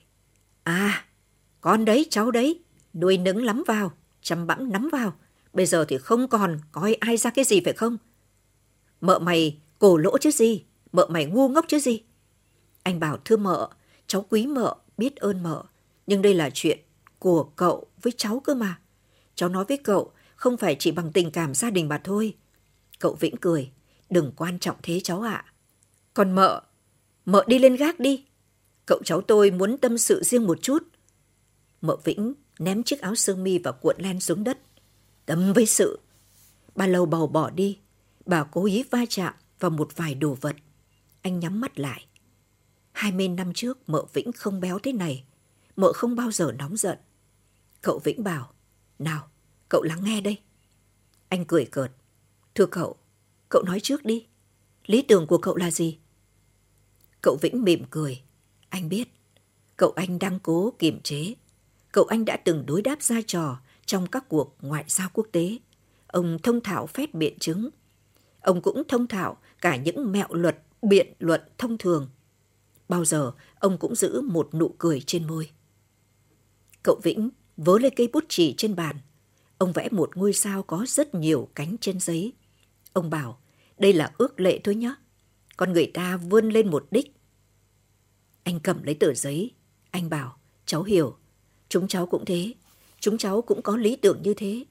À, 0.62 1.04
con 1.64 1.84
đấy, 1.84 2.06
cháu 2.10 2.30
đấy, 2.30 2.60
nuôi 2.94 3.18
nấng 3.18 3.44
lắm 3.44 3.62
vào, 3.66 3.92
chăm 4.22 4.46
bẵm 4.46 4.72
nắm 4.72 4.88
vào. 4.92 5.14
Bây 5.52 5.66
giờ 5.66 5.84
thì 5.88 5.98
không 5.98 6.28
còn 6.28 6.58
coi 6.72 6.94
ai 6.94 7.16
ra 7.16 7.30
cái 7.30 7.44
gì 7.44 7.60
phải 7.64 7.72
không? 7.72 7.96
Mợ 9.00 9.18
mày 9.18 9.58
cổ 9.78 9.96
lỗ 9.96 10.18
chứ 10.18 10.30
gì, 10.30 10.64
mợ 10.92 11.06
mày 11.10 11.26
ngu 11.26 11.48
ngốc 11.48 11.64
chứ 11.68 11.78
gì. 11.78 12.02
Anh 12.82 13.00
bảo 13.00 13.18
thưa 13.24 13.36
mợ, 13.36 13.68
cháu 14.06 14.26
quý 14.30 14.46
mợ, 14.46 14.76
biết 14.96 15.16
ơn 15.16 15.42
mợ. 15.42 15.62
Nhưng 16.06 16.22
đây 16.22 16.34
là 16.34 16.50
chuyện 16.54 16.78
của 17.18 17.44
cậu 17.44 17.86
với 18.02 18.12
cháu 18.16 18.40
cơ 18.40 18.54
mà. 18.54 18.78
Cháu 19.34 19.48
nói 19.48 19.64
với 19.68 19.76
cậu, 19.76 20.12
không 20.36 20.56
phải 20.56 20.76
chỉ 20.78 20.90
bằng 20.90 21.12
tình 21.12 21.30
cảm 21.30 21.54
gia 21.54 21.70
đình 21.70 21.88
mà 21.88 22.00
thôi. 22.04 22.34
Cậu 22.98 23.14
Vĩnh 23.14 23.36
cười, 23.36 23.70
đừng 24.10 24.32
quan 24.36 24.58
trọng 24.58 24.76
thế 24.82 25.00
cháu 25.00 25.20
ạ. 25.20 25.44
Còn 26.14 26.34
mợ, 26.34 26.62
mợ 27.24 27.44
đi 27.46 27.58
lên 27.58 27.76
gác 27.76 28.00
đi. 28.00 28.24
Cậu 28.86 29.00
cháu 29.04 29.20
tôi 29.20 29.50
muốn 29.50 29.78
tâm 29.78 29.98
sự 29.98 30.22
riêng 30.22 30.46
một 30.46 30.62
chút. 30.62 30.93
Mợ 31.84 31.96
Vĩnh 32.04 32.34
ném 32.58 32.82
chiếc 32.82 33.00
áo 33.00 33.14
sơ 33.14 33.36
mi 33.36 33.58
và 33.58 33.72
cuộn 33.72 33.96
len 33.98 34.20
xuống 34.20 34.44
đất. 34.44 34.58
Tâm 35.26 35.52
với 35.52 35.66
sự. 35.66 36.00
Bà 36.74 36.86
lầu 36.86 37.06
bầu 37.06 37.26
bỏ 37.26 37.50
đi. 37.50 37.78
Bà 38.26 38.44
cố 38.44 38.64
ý 38.64 38.84
va 38.90 39.04
chạm 39.08 39.34
vào 39.60 39.70
một 39.70 39.96
vài 39.96 40.14
đồ 40.14 40.36
vật. 40.40 40.56
Anh 41.22 41.40
nhắm 41.40 41.60
mắt 41.60 41.78
lại. 41.78 42.06
Hai 42.92 43.12
mươi 43.12 43.28
năm 43.28 43.52
trước 43.54 43.88
mợ 43.88 44.04
Vĩnh 44.12 44.32
không 44.32 44.60
béo 44.60 44.78
thế 44.78 44.92
này. 44.92 45.24
Mợ 45.76 45.92
không 45.92 46.16
bao 46.16 46.32
giờ 46.32 46.52
nóng 46.58 46.76
giận. 46.76 46.98
Cậu 47.82 47.98
Vĩnh 47.98 48.24
bảo, 48.24 48.52
nào, 48.98 49.28
cậu 49.68 49.82
lắng 49.82 50.04
nghe 50.04 50.20
đây. 50.20 50.38
Anh 51.28 51.44
cười 51.44 51.64
cợt. 51.64 51.92
Thưa 52.54 52.66
cậu, 52.66 52.96
cậu 53.48 53.62
nói 53.62 53.80
trước 53.80 54.04
đi. 54.04 54.26
Lý 54.86 55.02
tưởng 55.02 55.26
của 55.26 55.38
cậu 55.38 55.56
là 55.56 55.70
gì? 55.70 55.98
Cậu 57.22 57.36
Vĩnh 57.42 57.64
mỉm 57.64 57.84
cười. 57.90 58.22
Anh 58.68 58.88
biết. 58.88 59.08
Cậu 59.76 59.90
anh 59.90 60.18
đang 60.18 60.38
cố 60.40 60.72
kiềm 60.78 61.00
chế. 61.00 61.34
Cậu 61.94 62.04
anh 62.04 62.24
đã 62.24 62.36
từng 62.36 62.66
đối 62.66 62.82
đáp 62.82 63.02
ra 63.02 63.20
trò 63.26 63.60
trong 63.86 64.06
các 64.06 64.28
cuộc 64.28 64.56
ngoại 64.60 64.84
giao 64.88 65.08
quốc 65.12 65.26
tế. 65.32 65.58
Ông 66.06 66.38
thông 66.42 66.60
thạo 66.60 66.86
phép 66.86 67.14
biện 67.14 67.38
chứng. 67.38 67.68
Ông 68.40 68.62
cũng 68.62 68.82
thông 68.88 69.06
thạo 69.06 69.36
cả 69.60 69.76
những 69.76 70.12
mẹo 70.12 70.26
luật 70.30 70.62
biện 70.82 71.12
luận 71.18 71.40
thông 71.58 71.78
thường. 71.78 72.08
Bao 72.88 73.04
giờ 73.04 73.32
ông 73.58 73.78
cũng 73.78 73.94
giữ 73.94 74.20
một 74.20 74.54
nụ 74.54 74.74
cười 74.78 75.00
trên 75.00 75.26
môi. 75.26 75.50
Cậu 76.82 77.00
Vĩnh 77.02 77.30
vớ 77.56 77.78
lấy 77.78 77.90
cây 77.90 78.08
bút 78.12 78.24
chì 78.28 78.54
trên 78.56 78.76
bàn. 78.76 78.96
Ông 79.58 79.72
vẽ 79.72 79.88
một 79.90 80.16
ngôi 80.16 80.32
sao 80.32 80.62
có 80.62 80.84
rất 80.88 81.14
nhiều 81.14 81.48
cánh 81.54 81.76
trên 81.80 82.00
giấy. 82.00 82.32
Ông 82.92 83.10
bảo, 83.10 83.38
đây 83.78 83.92
là 83.92 84.12
ước 84.18 84.40
lệ 84.40 84.60
thôi 84.64 84.74
nhé. 84.74 84.94
Con 85.56 85.72
người 85.72 85.90
ta 85.94 86.16
vươn 86.16 86.48
lên 86.48 86.70
một 86.70 86.86
đích. 86.90 87.16
Anh 88.42 88.60
cầm 88.60 88.82
lấy 88.82 88.94
tờ 88.94 89.14
giấy. 89.14 89.50
Anh 89.90 90.10
bảo, 90.10 90.38
cháu 90.66 90.82
hiểu. 90.82 91.16
Chúng 91.74 91.88
cháu 91.88 92.06
cũng 92.06 92.24
thế. 92.24 92.54
Chúng 93.00 93.18
cháu 93.18 93.42
cũng 93.42 93.62
có 93.62 93.76
lý 93.76 93.96
tưởng 93.96 94.22
như 94.22 94.34
thế. 94.34 94.64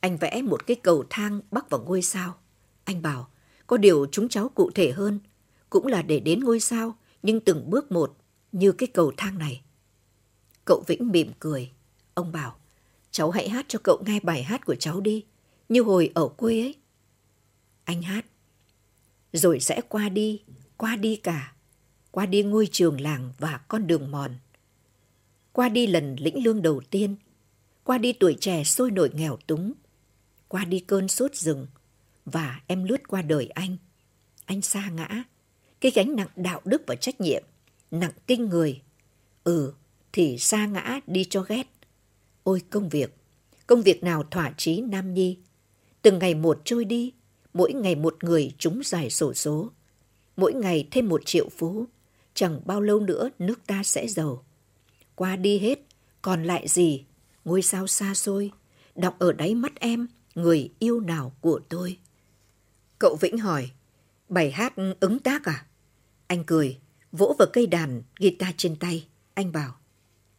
Anh 0.00 0.16
vẽ 0.16 0.42
một 0.42 0.66
cái 0.66 0.76
cầu 0.82 1.04
thang 1.10 1.40
bắc 1.50 1.70
vào 1.70 1.82
ngôi 1.82 2.02
sao. 2.02 2.34
Anh 2.84 3.02
bảo, 3.02 3.28
có 3.66 3.76
điều 3.76 4.06
chúng 4.12 4.28
cháu 4.28 4.48
cụ 4.48 4.70
thể 4.74 4.92
hơn. 4.92 5.20
Cũng 5.70 5.86
là 5.86 6.02
để 6.02 6.20
đến 6.20 6.40
ngôi 6.40 6.60
sao, 6.60 6.96
nhưng 7.22 7.40
từng 7.40 7.70
bước 7.70 7.92
một, 7.92 8.16
như 8.52 8.72
cái 8.72 8.86
cầu 8.86 9.12
thang 9.16 9.38
này. 9.38 9.62
Cậu 10.64 10.84
Vĩnh 10.86 11.12
mỉm 11.12 11.32
cười. 11.38 11.70
Ông 12.14 12.32
bảo, 12.32 12.56
cháu 13.10 13.30
hãy 13.30 13.48
hát 13.48 13.66
cho 13.68 13.78
cậu 13.82 14.02
nghe 14.06 14.20
bài 14.20 14.42
hát 14.42 14.66
của 14.66 14.74
cháu 14.74 15.00
đi, 15.00 15.24
như 15.68 15.82
hồi 15.82 16.10
ở 16.14 16.28
quê 16.28 16.60
ấy. 16.60 16.74
Anh 17.84 18.02
hát. 18.02 18.26
Rồi 19.32 19.60
sẽ 19.60 19.80
qua 19.88 20.08
đi, 20.08 20.42
qua 20.76 20.96
đi 20.96 21.16
cả, 21.16 21.54
qua 22.10 22.26
đi 22.26 22.42
ngôi 22.42 22.68
trường 22.72 23.00
làng 23.00 23.32
và 23.38 23.60
con 23.68 23.86
đường 23.86 24.10
mòn. 24.10 24.36
Qua 25.52 25.68
đi 25.68 25.86
lần 25.86 26.16
lĩnh 26.18 26.44
lương 26.44 26.62
đầu 26.62 26.80
tiên, 26.90 27.16
qua 27.84 27.98
đi 27.98 28.12
tuổi 28.12 28.36
trẻ 28.40 28.64
sôi 28.64 28.90
nổi 28.90 29.10
nghèo 29.14 29.38
túng, 29.46 29.72
qua 30.48 30.64
đi 30.64 30.80
cơn 30.80 31.08
sốt 31.08 31.34
rừng, 31.34 31.66
và 32.24 32.60
em 32.66 32.84
lướt 32.84 33.08
qua 33.08 33.22
đời 33.22 33.46
anh. 33.46 33.76
Anh 34.44 34.62
xa 34.62 34.90
ngã, 34.90 35.24
cái 35.80 35.92
gánh 35.94 36.16
nặng 36.16 36.28
đạo 36.36 36.60
đức 36.64 36.82
và 36.86 36.94
trách 36.94 37.20
nhiệm, 37.20 37.42
nặng 37.90 38.12
kinh 38.26 38.48
người. 38.48 38.80
Ừ, 39.44 39.72
thì 40.12 40.38
xa 40.38 40.66
ngã 40.66 41.00
đi 41.06 41.24
cho 41.24 41.42
ghét. 41.42 41.66
Ôi 42.42 42.60
công 42.70 42.88
việc, 42.88 43.16
công 43.66 43.82
việc 43.82 44.02
nào 44.02 44.22
thỏa 44.30 44.52
chí 44.56 44.80
nam 44.80 45.14
nhi. 45.14 45.38
Từng 46.02 46.18
ngày 46.18 46.34
một 46.34 46.60
trôi 46.64 46.84
đi, 46.84 47.12
mỗi 47.54 47.72
ngày 47.72 47.94
một 47.94 48.24
người 48.24 48.52
trúng 48.58 48.80
giải 48.84 49.10
sổ 49.10 49.34
số. 49.34 49.70
Mỗi 50.36 50.52
ngày 50.52 50.88
thêm 50.90 51.08
một 51.08 51.22
triệu 51.24 51.48
phú, 51.48 51.84
chẳng 52.34 52.60
bao 52.64 52.80
lâu 52.80 53.00
nữa 53.00 53.30
nước 53.38 53.66
ta 53.66 53.82
sẽ 53.82 54.08
giàu. 54.08 54.44
Qua 55.14 55.36
đi 55.36 55.58
hết, 55.58 55.78
còn 56.22 56.44
lại 56.44 56.68
gì? 56.68 57.04
Ngôi 57.44 57.62
sao 57.62 57.86
xa 57.86 58.14
xôi, 58.14 58.50
đọc 58.94 59.16
ở 59.18 59.32
đáy 59.32 59.54
mắt 59.54 59.80
em, 59.80 60.06
người 60.34 60.70
yêu 60.78 61.00
nào 61.00 61.32
của 61.40 61.60
tôi. 61.68 61.98
Cậu 62.98 63.16
Vĩnh 63.20 63.38
hỏi, 63.38 63.70
bài 64.28 64.50
hát 64.50 64.74
ứng 65.00 65.18
tác 65.18 65.44
à? 65.44 65.66
Anh 66.26 66.44
cười, 66.44 66.78
vỗ 67.12 67.34
vào 67.38 67.48
cây 67.52 67.66
đàn, 67.66 68.02
guitar 68.18 68.54
trên 68.56 68.76
tay. 68.76 69.06
Anh 69.34 69.52
bảo, 69.52 69.74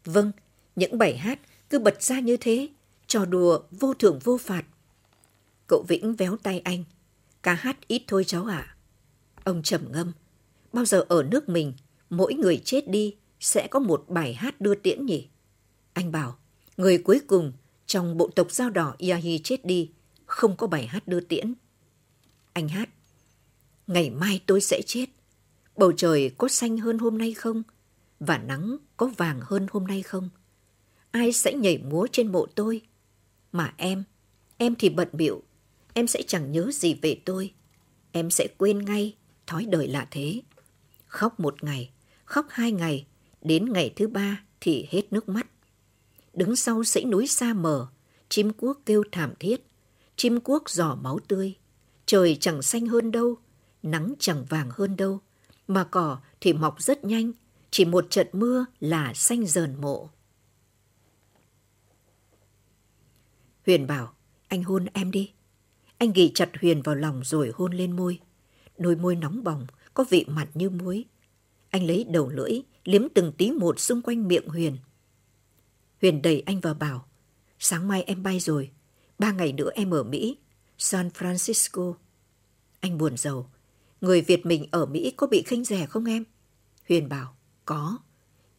vâng, 0.05 0.31
những 0.75 0.97
bài 0.97 1.17
hát 1.17 1.39
cứ 1.69 1.79
bật 1.79 2.03
ra 2.03 2.19
như 2.19 2.38
thế, 2.38 2.69
trò 3.07 3.25
đùa 3.25 3.59
vô 3.71 3.93
thưởng 3.93 4.19
vô 4.23 4.38
phạt. 4.38 4.65
Cậu 5.67 5.86
Vĩnh 5.88 6.15
véo 6.15 6.38
tay 6.38 6.59
anh, 6.59 6.83
ca 7.43 7.53
hát 7.53 7.88
ít 7.88 8.03
thôi 8.07 8.23
cháu 8.23 8.45
ạ. 8.45 8.75
Ông 9.43 9.63
trầm 9.63 9.91
ngâm, 9.91 10.12
bao 10.73 10.86
giờ 10.86 11.05
ở 11.09 11.23
nước 11.23 11.49
mình, 11.49 11.73
mỗi 12.09 12.33
người 12.33 12.62
chết 12.65 12.89
đi 12.89 13.15
sẽ 13.43 13.67
có 13.67 13.79
một 13.79 14.06
bài 14.08 14.34
hát 14.34 14.62
đưa 14.62 14.75
tiễn 14.75 15.06
nhỉ? 15.06 15.27
Anh 15.93 16.12
bảo, 16.12 16.38
người 16.77 16.97
cuối 16.97 17.21
cùng 17.27 17.53
trong 17.86 18.17
bộ 18.17 18.29
tộc 18.36 18.51
dao 18.51 18.69
đỏ 18.69 18.95
Yahi 18.99 19.39
chết 19.43 19.65
đi, 19.65 19.91
không 20.25 20.58
có 20.58 20.67
bài 20.67 20.88
hát 20.88 21.08
đưa 21.08 21.19
tiễn. 21.19 21.53
Anh 22.53 22.67
hát, 22.67 22.89
ngày 23.88 24.10
mai 24.10 24.41
tôi 24.45 24.62
sẽ 24.62 24.82
chết. 24.86 25.06
Bầu 25.77 25.91
trời 25.91 26.32
có 26.38 26.47
xanh 26.47 26.77
hơn 26.77 26.97
hôm 26.97 27.17
nay 27.17 27.34
không? 27.34 27.63
Và 28.19 28.38
nắng 28.38 28.77
có 28.97 29.12
vàng 29.17 29.39
hơn 29.41 29.67
hôm 29.71 29.88
nay 29.88 30.01
không? 30.01 30.29
Ai 31.12 31.34
sẽ 31.34 31.53
nhảy 31.53 31.77
múa 31.77 32.08
trên 32.12 32.32
mộ 32.32 32.45
tôi? 32.45 32.82
Mà 33.51 33.73
em, 33.77 34.03
em 34.58 34.75
thì 34.75 34.89
bận 34.89 35.08
bịu, 35.13 35.43
em 35.93 36.08
sẽ 36.08 36.21
chẳng 36.27 36.51
nhớ 36.51 36.71
gì 36.73 36.93
về 37.01 37.21
tôi. 37.25 37.53
Em 38.12 38.32
sẽ 38.32 38.47
quên 38.58 38.86
ngay, 38.86 39.15
thói 39.47 39.65
đời 39.65 39.88
là 39.88 40.08
thế. 40.12 40.41
Khóc 41.06 41.39
một 41.39 41.63
ngày, 41.63 41.91
khóc 42.25 42.45
hai 42.49 42.71
ngày, 42.71 43.06
đến 43.43 43.73
ngày 43.73 43.93
thứ 43.95 44.08
ba 44.08 44.43
thì 44.62 44.88
hết 44.89 45.13
nước 45.13 45.29
mắt. 45.29 45.47
Đứng 46.34 46.56
sau 46.56 46.84
dãy 46.84 47.06
núi 47.06 47.27
xa 47.27 47.53
mờ, 47.53 47.88
chim 48.29 48.53
cuốc 48.53 48.82
kêu 48.86 49.03
thảm 49.12 49.34
thiết, 49.39 49.62
chim 50.15 50.39
cuốc 50.39 50.69
giỏ 50.69 50.95
máu 50.95 51.19
tươi. 51.27 51.56
Trời 52.06 52.38
chẳng 52.39 52.62
xanh 52.62 52.86
hơn 52.86 53.12
đâu, 53.12 53.38
nắng 53.84 54.13
chẳng 54.19 54.45
vàng 54.45 54.69
hơn 54.73 54.95
đâu, 54.95 55.19
mà 55.67 55.84
cỏ 55.84 56.19
thì 56.41 56.53
mọc 56.53 56.82
rất 56.82 57.03
nhanh, 57.03 57.32
chỉ 57.71 57.86
một 57.86 58.06
trận 58.10 58.27
mưa 58.34 58.65
là 58.79 59.13
xanh 59.13 59.45
dờn 59.45 59.82
mộ. 59.82 60.10
Huyền 63.65 63.88
bảo, 63.88 64.13
anh 64.47 64.63
hôn 64.63 64.86
em 64.93 65.12
đi. 65.12 65.32
Anh 65.97 66.12
ghi 66.13 66.32
chặt 66.36 66.49
Huyền 66.62 66.82
vào 66.82 66.95
lòng 66.95 67.21
rồi 67.23 67.51
hôn 67.56 67.73
lên 67.73 67.91
môi. 67.91 68.19
Đôi 68.77 68.95
môi 68.95 69.15
nóng 69.15 69.43
bỏng, 69.43 69.67
có 69.93 70.06
vị 70.10 70.25
mặn 70.27 70.47
như 70.53 70.69
muối. 70.69 71.06
Anh 71.73 71.88
lấy 71.88 72.03
đầu 72.03 72.29
lưỡi, 72.29 72.62
liếm 72.86 73.01
từng 73.13 73.31
tí 73.38 73.51
một 73.51 73.79
xung 73.79 74.01
quanh 74.01 74.27
miệng 74.27 74.47
Huyền. 74.47 74.77
Huyền 76.01 76.21
đẩy 76.21 76.41
anh 76.45 76.59
vào 76.59 76.73
bảo, 76.73 77.05
sáng 77.59 77.88
mai 77.88 78.03
em 78.03 78.23
bay 78.23 78.39
rồi, 78.39 78.71
ba 79.19 79.31
ngày 79.31 79.53
nữa 79.53 79.69
em 79.75 79.93
ở 79.93 80.03
Mỹ, 80.03 80.38
San 80.77 81.07
Francisco. 81.07 81.93
Anh 82.79 82.97
buồn 82.97 83.17
rầu, 83.17 83.49
người 84.01 84.21
Việt 84.21 84.45
mình 84.45 84.67
ở 84.71 84.86
Mỹ 84.86 85.13
có 85.17 85.27
bị 85.27 85.43
khinh 85.45 85.63
rẻ 85.63 85.86
không 85.86 86.05
em? 86.05 86.23
Huyền 86.89 87.09
bảo, 87.09 87.36
có. 87.65 87.97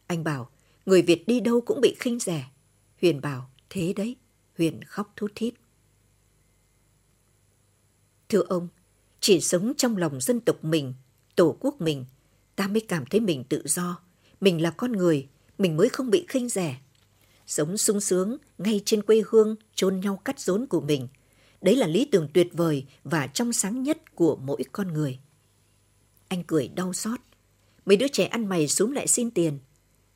Anh 0.07 0.23
bảo, 0.23 0.49
người 0.85 1.01
Việt 1.01 1.27
đi 1.27 1.39
đâu 1.39 1.61
cũng 1.61 1.81
bị 1.81 1.95
khinh 1.99 2.19
rẻ. 2.19 2.45
Huyền 3.01 3.21
bảo, 3.21 3.49
thế 3.69 3.93
đấy. 3.93 4.15
Huyền 4.57 4.83
khóc 4.83 5.13
thút 5.15 5.31
thít. 5.35 5.53
Thưa 8.29 8.41
ông, 8.41 8.67
chỉ 9.19 9.41
sống 9.41 9.73
trong 9.77 9.97
lòng 9.97 10.21
dân 10.21 10.39
tộc 10.39 10.63
mình, 10.63 10.93
tổ 11.35 11.57
quốc 11.59 11.81
mình, 11.81 12.05
ta 12.55 12.67
mới 12.67 12.81
cảm 12.81 13.05
thấy 13.05 13.19
mình 13.19 13.43
tự 13.43 13.61
do. 13.65 13.99
Mình 14.41 14.61
là 14.61 14.71
con 14.71 14.91
người, 14.91 15.27
mình 15.57 15.77
mới 15.77 15.89
không 15.89 16.09
bị 16.09 16.25
khinh 16.29 16.49
rẻ. 16.49 16.77
Sống 17.47 17.77
sung 17.77 17.99
sướng 17.99 18.37
ngay 18.57 18.81
trên 18.85 19.01
quê 19.01 19.23
hương 19.27 19.55
chôn 19.75 19.99
nhau 19.99 20.21
cắt 20.25 20.39
rốn 20.39 20.65
của 20.65 20.81
mình. 20.81 21.07
Đấy 21.61 21.75
là 21.75 21.87
lý 21.87 22.05
tưởng 22.05 22.29
tuyệt 22.33 22.47
vời 22.53 22.85
và 23.03 23.27
trong 23.27 23.53
sáng 23.53 23.83
nhất 23.83 24.15
của 24.15 24.35
mỗi 24.35 24.63
con 24.71 24.93
người. 24.93 25.19
Anh 26.27 26.43
cười 26.43 26.67
đau 26.67 26.93
xót. 26.93 27.19
Mấy 27.85 27.97
đứa 27.97 28.07
trẻ 28.07 28.25
ăn 28.25 28.49
mày 28.49 28.67
xuống 28.67 28.93
lại 28.93 29.07
xin 29.07 29.31
tiền. 29.31 29.59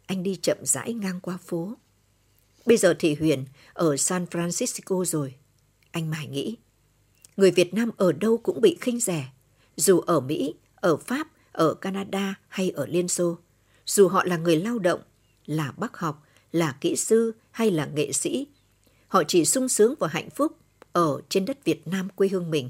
Anh 0.05 0.23
đi 0.23 0.35
chậm 0.35 0.57
rãi 0.63 0.93
ngang 0.93 1.19
qua 1.19 1.37
phố. 1.37 1.73
Bây 2.65 2.77
giờ 2.77 2.95
thì 2.99 3.15
Huyền 3.15 3.45
ở 3.73 3.97
San 3.97 4.25
Francisco 4.25 5.05
rồi. 5.05 5.35
Anh 5.91 6.09
mải 6.09 6.27
nghĩ. 6.27 6.57
Người 7.37 7.51
Việt 7.51 7.73
Nam 7.73 7.91
ở 7.97 8.11
đâu 8.11 8.37
cũng 8.37 8.61
bị 8.61 8.77
khinh 8.81 8.99
rẻ. 8.99 9.29
Dù 9.75 9.99
ở 9.99 10.19
Mỹ, 10.19 10.53
ở 10.75 10.97
Pháp, 10.97 11.27
ở 11.59 11.73
Canada 11.73 12.35
hay 12.47 12.69
ở 12.69 12.85
Liên 12.85 13.07
Xô. 13.07 13.37
Dù 13.85 14.07
họ 14.07 14.23
là 14.23 14.37
người 14.37 14.55
lao 14.55 14.79
động, 14.79 15.01
là 15.45 15.73
bác 15.77 15.97
học, 15.97 16.23
là 16.51 16.77
kỹ 16.81 16.95
sư 16.95 17.31
hay 17.51 17.71
là 17.71 17.85
nghệ 17.85 18.11
sĩ. 18.11 18.47
Họ 19.07 19.23
chỉ 19.27 19.45
sung 19.45 19.69
sướng 19.69 19.93
và 19.99 20.07
hạnh 20.07 20.29
phúc 20.29 20.57
ở 20.91 21.21
trên 21.29 21.45
đất 21.45 21.65
Việt 21.65 21.87
Nam 21.87 22.09
quê 22.15 22.27
hương 22.27 22.51
mình. 22.51 22.69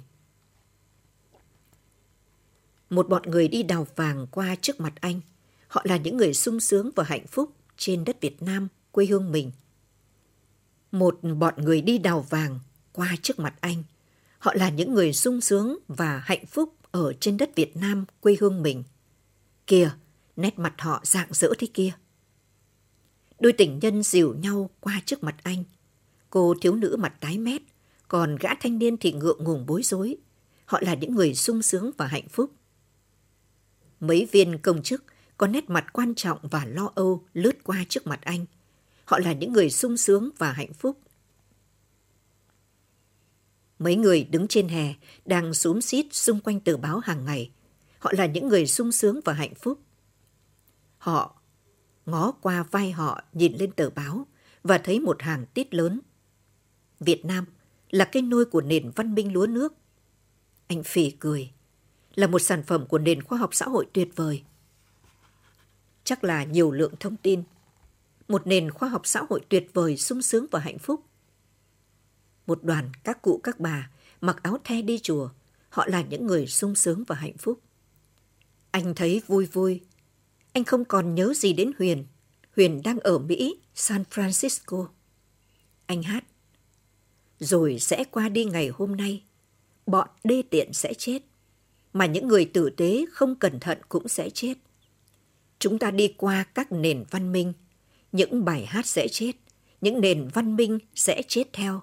Một 2.90 3.10
bọn 3.10 3.22
người 3.32 3.48
đi 3.48 3.64
đào 3.64 3.88
vàng 3.96 4.28
qua 4.32 4.56
trước 4.62 4.80
mặt 4.80 4.94
anh. 5.02 5.22
Họ 5.68 5.82
là 5.86 5.98
những 5.98 6.18
người 6.18 6.34
sung 6.34 6.60
sướng 6.60 6.90
và 6.96 7.04
hạnh 7.04 7.28
phúc 7.28 7.52
trên 7.78 8.04
đất 8.04 8.22
Việt 8.22 8.42
Nam 8.42 8.68
quê 8.92 9.06
hương 9.06 9.32
mình 9.32 9.52
một 10.92 11.20
bọn 11.38 11.54
người 11.58 11.82
đi 11.82 11.98
đào 11.98 12.26
vàng 12.30 12.60
qua 12.94 13.16
trước 13.22 13.40
mặt 13.40 13.54
anh. 13.62 13.84
Họ 14.40 14.54
là 14.56 14.70
những 14.70 14.94
người 14.94 15.14
sung 15.14 15.42
sướng 15.42 15.78
và 15.88 16.22
hạnh 16.26 16.46
phúc 16.46 16.74
ở 16.92 17.14
trên 17.14 17.38
đất 17.38 17.56
Việt 17.56 17.78
Nam 17.78 18.06
quê 18.20 18.38
hương 18.40 18.64
mình. 18.64 18.84
Kìa, 19.68 19.92
nét 20.36 20.60
mặt 20.60 20.74
họ 20.78 21.02
dạng 21.04 21.28
dỡ 21.32 21.54
thế 21.60 21.68
kia. 21.74 21.92
Đôi 23.40 23.54
tình 23.54 23.80
nhân 23.82 24.04
dìu 24.04 24.34
nhau 24.34 24.70
qua 24.80 25.02
trước 25.06 25.24
mặt 25.24 25.36
anh. 25.44 25.64
Cô 26.30 26.56
thiếu 26.62 26.76
nữ 26.76 26.96
mặt 27.00 27.14
tái 27.20 27.38
mét, 27.38 27.62
còn 28.08 28.36
gã 28.36 28.50
thanh 28.56 28.80
niên 28.80 28.98
thì 28.98 29.12
ngượng 29.14 29.44
ngùng 29.44 29.66
bối 29.66 29.84
rối. 29.84 30.18
Họ 30.66 30.80
là 30.82 30.94
những 30.94 31.16
người 31.16 31.36
sung 31.36 31.62
sướng 31.62 31.92
và 31.98 32.08
hạnh 32.08 32.28
phúc. 32.30 32.52
Mấy 34.00 34.28
viên 34.32 34.58
công 34.58 34.84
chức 34.84 35.04
có 35.38 35.48
nét 35.48 35.70
mặt 35.70 35.86
quan 35.94 36.16
trọng 36.16 36.38
và 36.42 36.66
lo 36.66 36.92
âu 36.96 37.24
lướt 37.34 37.64
qua 37.64 37.86
trước 37.90 38.08
mặt 38.08 38.20
anh– 38.22 38.46
Họ 39.10 39.20
là 39.20 39.34
những 39.34 39.54
người 39.54 39.70
sung 39.70 39.98
sướng 39.98 40.30
và 40.38 40.52
hạnh 40.52 40.74
phúc. 40.74 40.98
Mấy 43.80 43.96
người 43.96 44.24
đứng 44.24 44.48
trên 44.48 44.68
hè 44.68 44.94
đang 45.26 45.54
xúm 45.54 45.80
xít 45.80 46.06
xung 46.12 46.40
quanh 46.40 46.60
tờ 46.60 46.78
báo 46.78 47.00
hàng 47.00 47.26
ngày. 47.26 47.52
Họ 48.00 48.12
là 48.18 48.26
những 48.26 48.48
người 48.48 48.68
sung 48.68 48.92
sướng 48.92 49.20
và 49.26 49.34
hạnh 49.34 49.56
phúc. 49.56 49.80
Họ 50.98 51.42
ngó 52.06 52.32
qua 52.32 52.64
vai 52.72 52.92
họ 52.92 53.22
nhìn 53.34 53.58
lên 53.58 53.72
tờ 53.72 53.90
báo 53.90 54.28
và 54.64 54.78
thấy 54.78 55.00
một 55.00 55.22
hàng 55.22 55.46
tít 55.54 55.74
lớn. 55.74 56.00
Việt 57.00 57.26
Nam 57.26 57.46
là 57.90 58.06
cái 58.06 58.22
nôi 58.22 58.46
của 58.46 58.62
nền 58.62 58.92
văn 58.96 59.16
minh 59.16 59.34
lúa 59.34 59.48
nước. 59.48 59.74
Anh 60.68 60.84
phì 60.84 61.12
cười, 61.12 61.52
là 62.16 62.28
một 62.28 62.40
sản 62.40 62.64
phẩm 62.64 62.86
của 62.86 62.98
nền 62.98 63.24
khoa 63.24 63.38
học 63.38 63.50
xã 63.56 63.66
hội 63.66 63.88
tuyệt 63.94 64.10
vời. 64.16 64.44
Chắc 66.04 66.24
là 66.24 66.44
nhiều 66.44 66.72
lượng 66.72 66.94
thông 67.00 67.16
tin 67.16 67.44
một 68.28 68.48
nền 68.48 68.72
khoa 68.72 68.90
học 68.90 69.02
xã 69.06 69.24
hội 69.30 69.42
tuyệt 69.50 69.70
vời, 69.74 69.98
sung 69.98 70.22
sướng 70.22 70.46
và 70.52 70.60
hạnh 70.60 70.80
phúc. 70.80 71.02
Một 72.50 72.64
đoàn 72.64 72.90
các 73.04 73.22
cụ 73.22 73.40
các 73.44 73.60
bà 73.60 73.90
mặc 74.22 74.44
áo 74.44 74.58
the 74.64 74.82
đi 74.82 75.00
chùa, 75.00 75.30
họ 75.70 75.88
là 75.88 76.02
những 76.02 76.28
người 76.28 76.48
sung 76.48 76.76
sướng 76.76 77.04
và 77.08 77.16
hạnh 77.16 77.38
phúc. 77.38 77.60
Anh 78.72 78.96
thấy 78.96 79.22
vui 79.28 79.46
vui. 79.46 79.82
Anh 80.54 80.64
không 80.64 80.86
còn 80.86 81.16
nhớ 81.16 81.34
gì 81.36 81.54
đến 81.54 81.72
Huyền. 81.78 82.06
Huyền 82.56 82.82
đang 82.84 83.00
ở 83.00 83.20
Mỹ, 83.20 83.60
San 83.76 84.04
Francisco. 84.12 84.88
Anh 85.86 86.04
hát. 86.04 86.24
Rồi 87.40 87.80
sẽ 87.80 88.04
qua 88.04 88.30
đi 88.30 88.46
ngày 88.46 88.68
hôm 88.68 88.96
nay. 88.96 89.24
Bọn 89.86 90.08
đê 90.24 90.42
tiện 90.50 90.74
sẽ 90.74 90.94
chết. 90.94 91.20
Mà 91.94 92.06
những 92.06 92.28
người 92.28 92.46
tử 92.46 92.70
tế 92.70 93.06
không 93.12 93.36
cẩn 93.36 93.60
thận 93.60 93.78
cũng 93.90 94.08
sẽ 94.08 94.30
chết. 94.30 94.54
Chúng 95.60 95.80
ta 95.80 95.92
đi 95.92 96.14
qua 96.18 96.44
các 96.44 96.72
nền 96.72 97.04
văn 97.10 97.32
minh, 97.32 97.54
những 98.12 98.46
bài 98.46 98.66
hát 98.66 98.86
sẽ 98.86 99.08
chết, 99.08 99.32
những 99.82 100.02
nền 100.02 100.28
văn 100.34 100.56
minh 100.56 100.80
sẽ 100.96 101.22
chết 101.28 101.54
theo, 101.54 101.82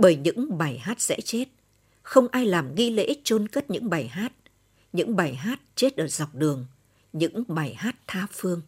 bởi 0.00 0.16
những 0.16 0.58
bài 0.58 0.78
hát 0.78 1.00
sẽ 1.00 1.20
chết. 1.24 1.44
Không 2.02 2.28
ai 2.28 2.46
làm 2.46 2.74
nghi 2.74 2.90
lễ 2.90 3.14
chôn 3.24 3.48
cất 3.48 3.70
những 3.70 3.90
bài 3.90 4.08
hát, 4.08 4.32
những 4.92 5.16
bài 5.16 5.34
hát 5.34 5.60
chết 5.74 5.96
ở 5.96 6.08
dọc 6.08 6.34
đường, 6.34 6.66
những 7.12 7.44
bài 7.48 7.74
hát 7.74 7.96
tha 8.06 8.26
phương. 8.32 8.62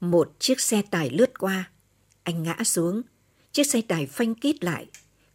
Một 0.00 0.32
chiếc 0.38 0.60
xe 0.60 0.82
tải 0.82 1.10
lướt 1.10 1.38
qua, 1.38 1.70
anh 2.22 2.42
ngã 2.42 2.56
xuống, 2.64 3.02
Chiếc 3.52 3.64
xe 3.64 3.80
tải 3.80 4.06
phanh 4.06 4.34
kít 4.34 4.64
lại, 4.64 4.86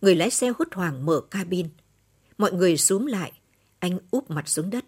người 0.02 0.16
lái 0.16 0.30
xe 0.30 0.52
hốt 0.60 0.68
hoảng 0.74 1.06
mở 1.06 1.22
cabin. 1.32 1.70
Mọi 2.38 2.54
người 2.54 2.78
xuống 2.78 3.08
lại, 3.08 3.32
anh 3.80 4.00
úp 4.12 4.32
mặt 4.32 4.50
xuống 4.50 4.70
đất. 4.70 4.86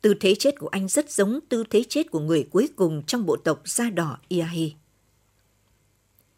Tư 0.00 0.14
thế 0.20 0.34
chết 0.38 0.58
của 0.58 0.68
anh 0.68 0.88
rất 0.88 1.10
giống 1.10 1.40
tư 1.48 1.64
thế 1.70 1.84
chết 1.88 2.10
của 2.10 2.20
người 2.20 2.48
cuối 2.50 2.68
cùng 2.76 3.02
trong 3.06 3.26
bộ 3.26 3.36
tộc 3.36 3.62
da 3.64 3.90
đỏ 3.90 4.18
Iahi. 4.28 4.74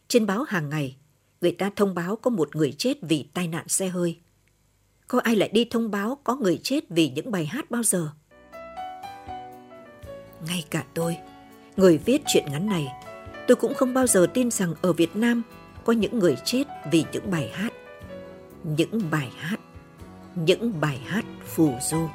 Trên 0.08 0.26
báo 0.26 0.42
hàng 0.42 0.68
ngày, 0.68 0.96
người 1.40 1.52
ta 1.52 1.70
thông 1.76 1.94
báo 1.94 2.16
có 2.16 2.30
một 2.30 2.56
người 2.56 2.72
chết 2.72 2.94
vì 3.02 3.28
tai 3.34 3.48
nạn 3.48 3.68
xe 3.68 3.88
hơi. 3.88 4.18
Có 5.08 5.20
ai 5.20 5.36
lại 5.36 5.48
đi 5.48 5.64
thông 5.70 5.90
báo 5.90 6.18
có 6.24 6.36
người 6.36 6.60
chết 6.62 6.84
vì 6.88 7.08
những 7.08 7.30
bài 7.30 7.46
hát 7.46 7.70
bao 7.70 7.82
giờ? 7.82 8.08
Ngay 10.46 10.64
cả 10.70 10.84
tôi, 10.94 11.16
người 11.76 11.98
viết 11.98 12.22
chuyện 12.26 12.44
ngắn 12.52 12.66
này, 12.66 12.86
tôi 13.48 13.56
cũng 13.56 13.74
không 13.74 13.94
bao 13.94 14.06
giờ 14.06 14.26
tin 14.34 14.50
rằng 14.50 14.74
ở 14.82 14.92
Việt 14.92 15.16
Nam 15.16 15.42
có 15.84 15.92
những 15.92 16.18
người 16.18 16.36
chết 16.44 16.64
vì 16.92 17.04
những 17.12 17.30
bài 17.30 17.50
hát. 17.52 17.72
Những 18.64 19.10
bài 19.10 19.32
hát, 19.36 19.60
những 20.34 20.80
bài 20.80 21.00
hát 21.06 21.24
phù 21.44 21.72
du. 21.90 22.08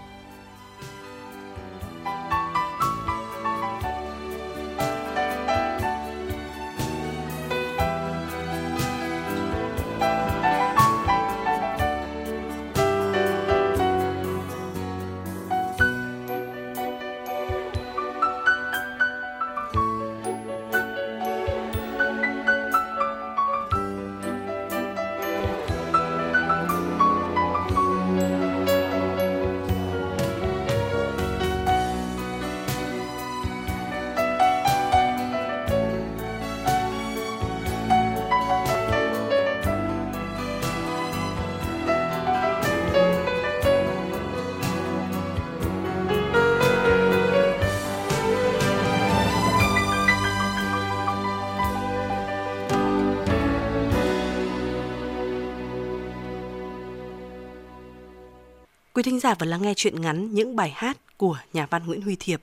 Quý 59.01 59.11
thính 59.11 59.19
giả 59.19 59.33
vừa 59.33 59.45
lắng 59.45 59.61
nghe 59.61 59.73
chuyện 59.75 60.01
ngắn 60.01 60.33
những 60.33 60.55
bài 60.55 60.73
hát 60.75 60.97
của 61.17 61.37
nhà 61.53 61.67
văn 61.69 61.85
Nguyễn 61.85 62.01
Huy 62.01 62.15
Thiệp. 62.15 62.41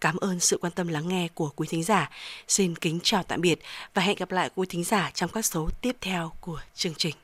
Cảm 0.00 0.16
ơn 0.16 0.40
sự 0.40 0.58
quan 0.60 0.72
tâm 0.72 0.88
lắng 0.88 1.08
nghe 1.08 1.28
của 1.34 1.50
quý 1.56 1.68
thính 1.70 1.82
giả. 1.82 2.10
Xin 2.48 2.74
kính 2.74 2.98
chào 3.02 3.22
tạm 3.22 3.40
biệt 3.40 3.58
và 3.94 4.02
hẹn 4.02 4.16
gặp 4.16 4.30
lại 4.30 4.50
quý 4.56 4.66
thính 4.68 4.84
giả 4.84 5.10
trong 5.14 5.30
các 5.30 5.44
số 5.44 5.68
tiếp 5.80 5.96
theo 6.00 6.32
của 6.40 6.60
chương 6.74 6.94
trình. 6.94 7.14